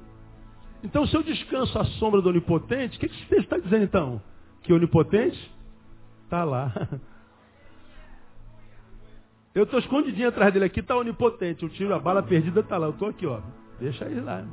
[0.83, 4.21] Então, se eu descanso à sombra do onipotente, o que, que você está dizendo então?
[4.61, 5.51] Que o onipotente
[6.25, 6.73] está lá.
[9.55, 11.63] Eu estou escondidinho atrás dele aqui, está onipotente.
[11.63, 12.87] O tiro, a bala perdida está lá.
[12.87, 13.39] Eu estou aqui, ó.
[13.79, 14.43] Deixa ele lá.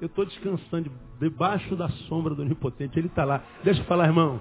[0.00, 0.90] Eu estou descansando
[1.20, 2.98] debaixo da sombra do onipotente.
[2.98, 3.44] Ele está lá.
[3.62, 4.40] Deixa eu falar, irmão.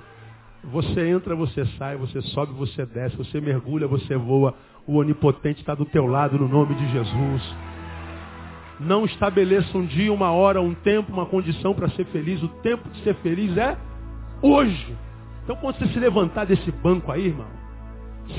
[0.64, 4.56] Você entra, você sai, você sobe, você desce, você mergulha, você voa.
[4.88, 7.56] O onipotente está do teu lado no nome de Jesus.
[8.80, 12.42] Não estabeleça um dia, uma hora, um tempo, uma condição para ser feliz.
[12.42, 13.78] O tempo de ser feliz é
[14.42, 14.96] hoje.
[15.44, 17.48] Então quando você se levantar desse banco aí, irmão,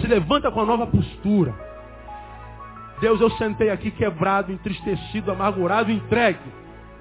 [0.01, 1.55] se levanta com a nova postura.
[3.01, 6.38] Deus, eu sentei aqui quebrado, entristecido, amargurado, entregue.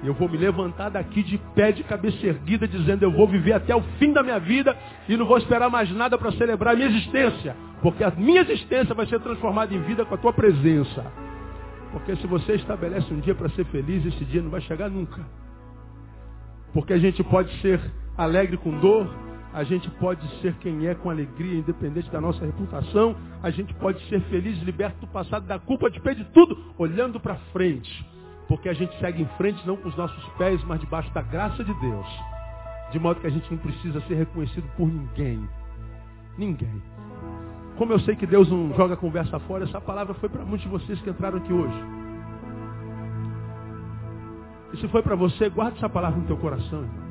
[0.03, 3.75] Eu vou me levantar daqui de pé, de cabeça erguida, dizendo: Eu vou viver até
[3.75, 4.75] o fim da minha vida
[5.09, 7.55] e não vou esperar mais nada para celebrar a minha existência.
[7.81, 11.05] Porque a minha existência vai ser transformada em vida com a tua presença.
[11.91, 15.25] Porque se você estabelece um dia para ser feliz, esse dia não vai chegar nunca.
[16.73, 17.79] Porque a gente pode ser
[18.15, 19.09] alegre com dor,
[19.53, 23.99] a gente pode ser quem é com alegria, independente da nossa reputação, a gente pode
[24.07, 28.05] ser feliz, liberto do passado, da culpa, de pé de tudo, olhando para frente.
[28.47, 31.63] Porque a gente segue em frente não com os nossos pés, mas debaixo da graça
[31.63, 32.07] de Deus.
[32.91, 35.47] De modo que a gente não precisa ser reconhecido por ninguém.
[36.37, 36.81] Ninguém.
[37.79, 40.67] Como eu sei que Deus não joga conversa fora, essa palavra foi para muitos de
[40.67, 41.81] vocês que entraram aqui hoje.
[44.73, 46.79] E se foi para você, guarde essa palavra no teu coração.
[46.81, 47.09] Irmão.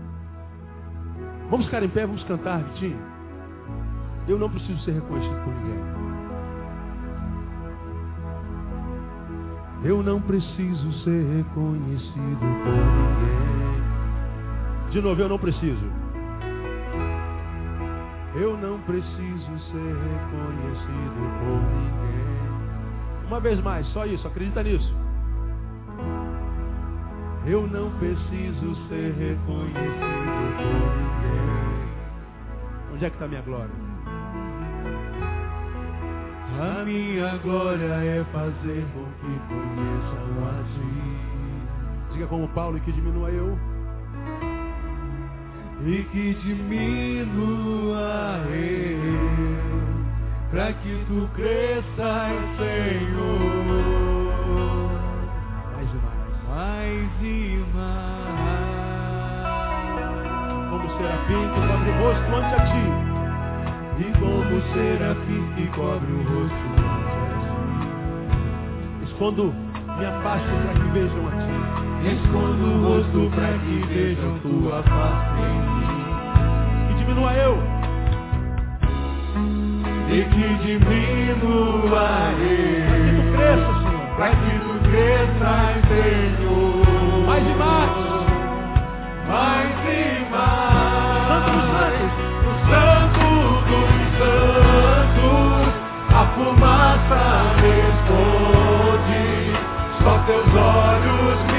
[1.48, 2.98] Vamos ficar em pé, vamos cantar, Vitinho.
[4.28, 5.78] Eu não preciso ser reconhecido por ninguém.
[9.84, 13.30] Eu não preciso ser reconhecido por ninguém.
[14.90, 16.07] De novo, eu não preciso.
[18.34, 23.26] Eu não preciso ser reconhecido por ninguém.
[23.26, 24.94] Uma vez mais, só isso, acredita nisso.
[27.46, 31.38] Eu não preciso ser reconhecido por ninguém.
[32.94, 33.74] Onde é que está minha glória?
[36.60, 42.12] A minha glória é fazer com que conheçam a ti.
[42.12, 43.77] Diga como Paulo que diminua eu
[45.84, 48.08] e que diminua
[48.50, 48.98] eu,
[50.50, 53.38] para que tu cresças, Senhor.
[55.72, 58.18] Mais e mais, mais e mais.
[60.70, 62.86] Como serafim que cobre o rosto ante a ti,
[64.00, 67.58] e como serafim que cobre o rosto ante a ti.
[69.04, 69.44] Escondo
[69.96, 71.77] minha face para que vejam a ti.
[72.04, 75.98] Escondo o rosto para que vejam tua face em mim.
[76.90, 77.58] E diminua eu.
[80.08, 82.08] E que diminua
[82.40, 82.88] eu.
[84.16, 87.26] Para que tu cresças, Senhor.
[87.26, 87.92] Mais e mais.
[89.28, 89.98] Mais e
[90.30, 92.12] mais.
[92.46, 93.26] O santo
[93.68, 95.70] dos santos.
[96.14, 97.22] A fumaça
[97.60, 99.26] responde.
[100.02, 101.57] Só teus olhos me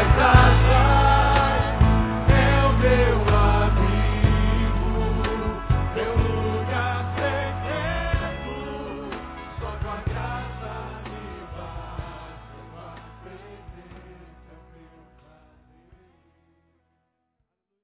[0.00, 0.99] like that.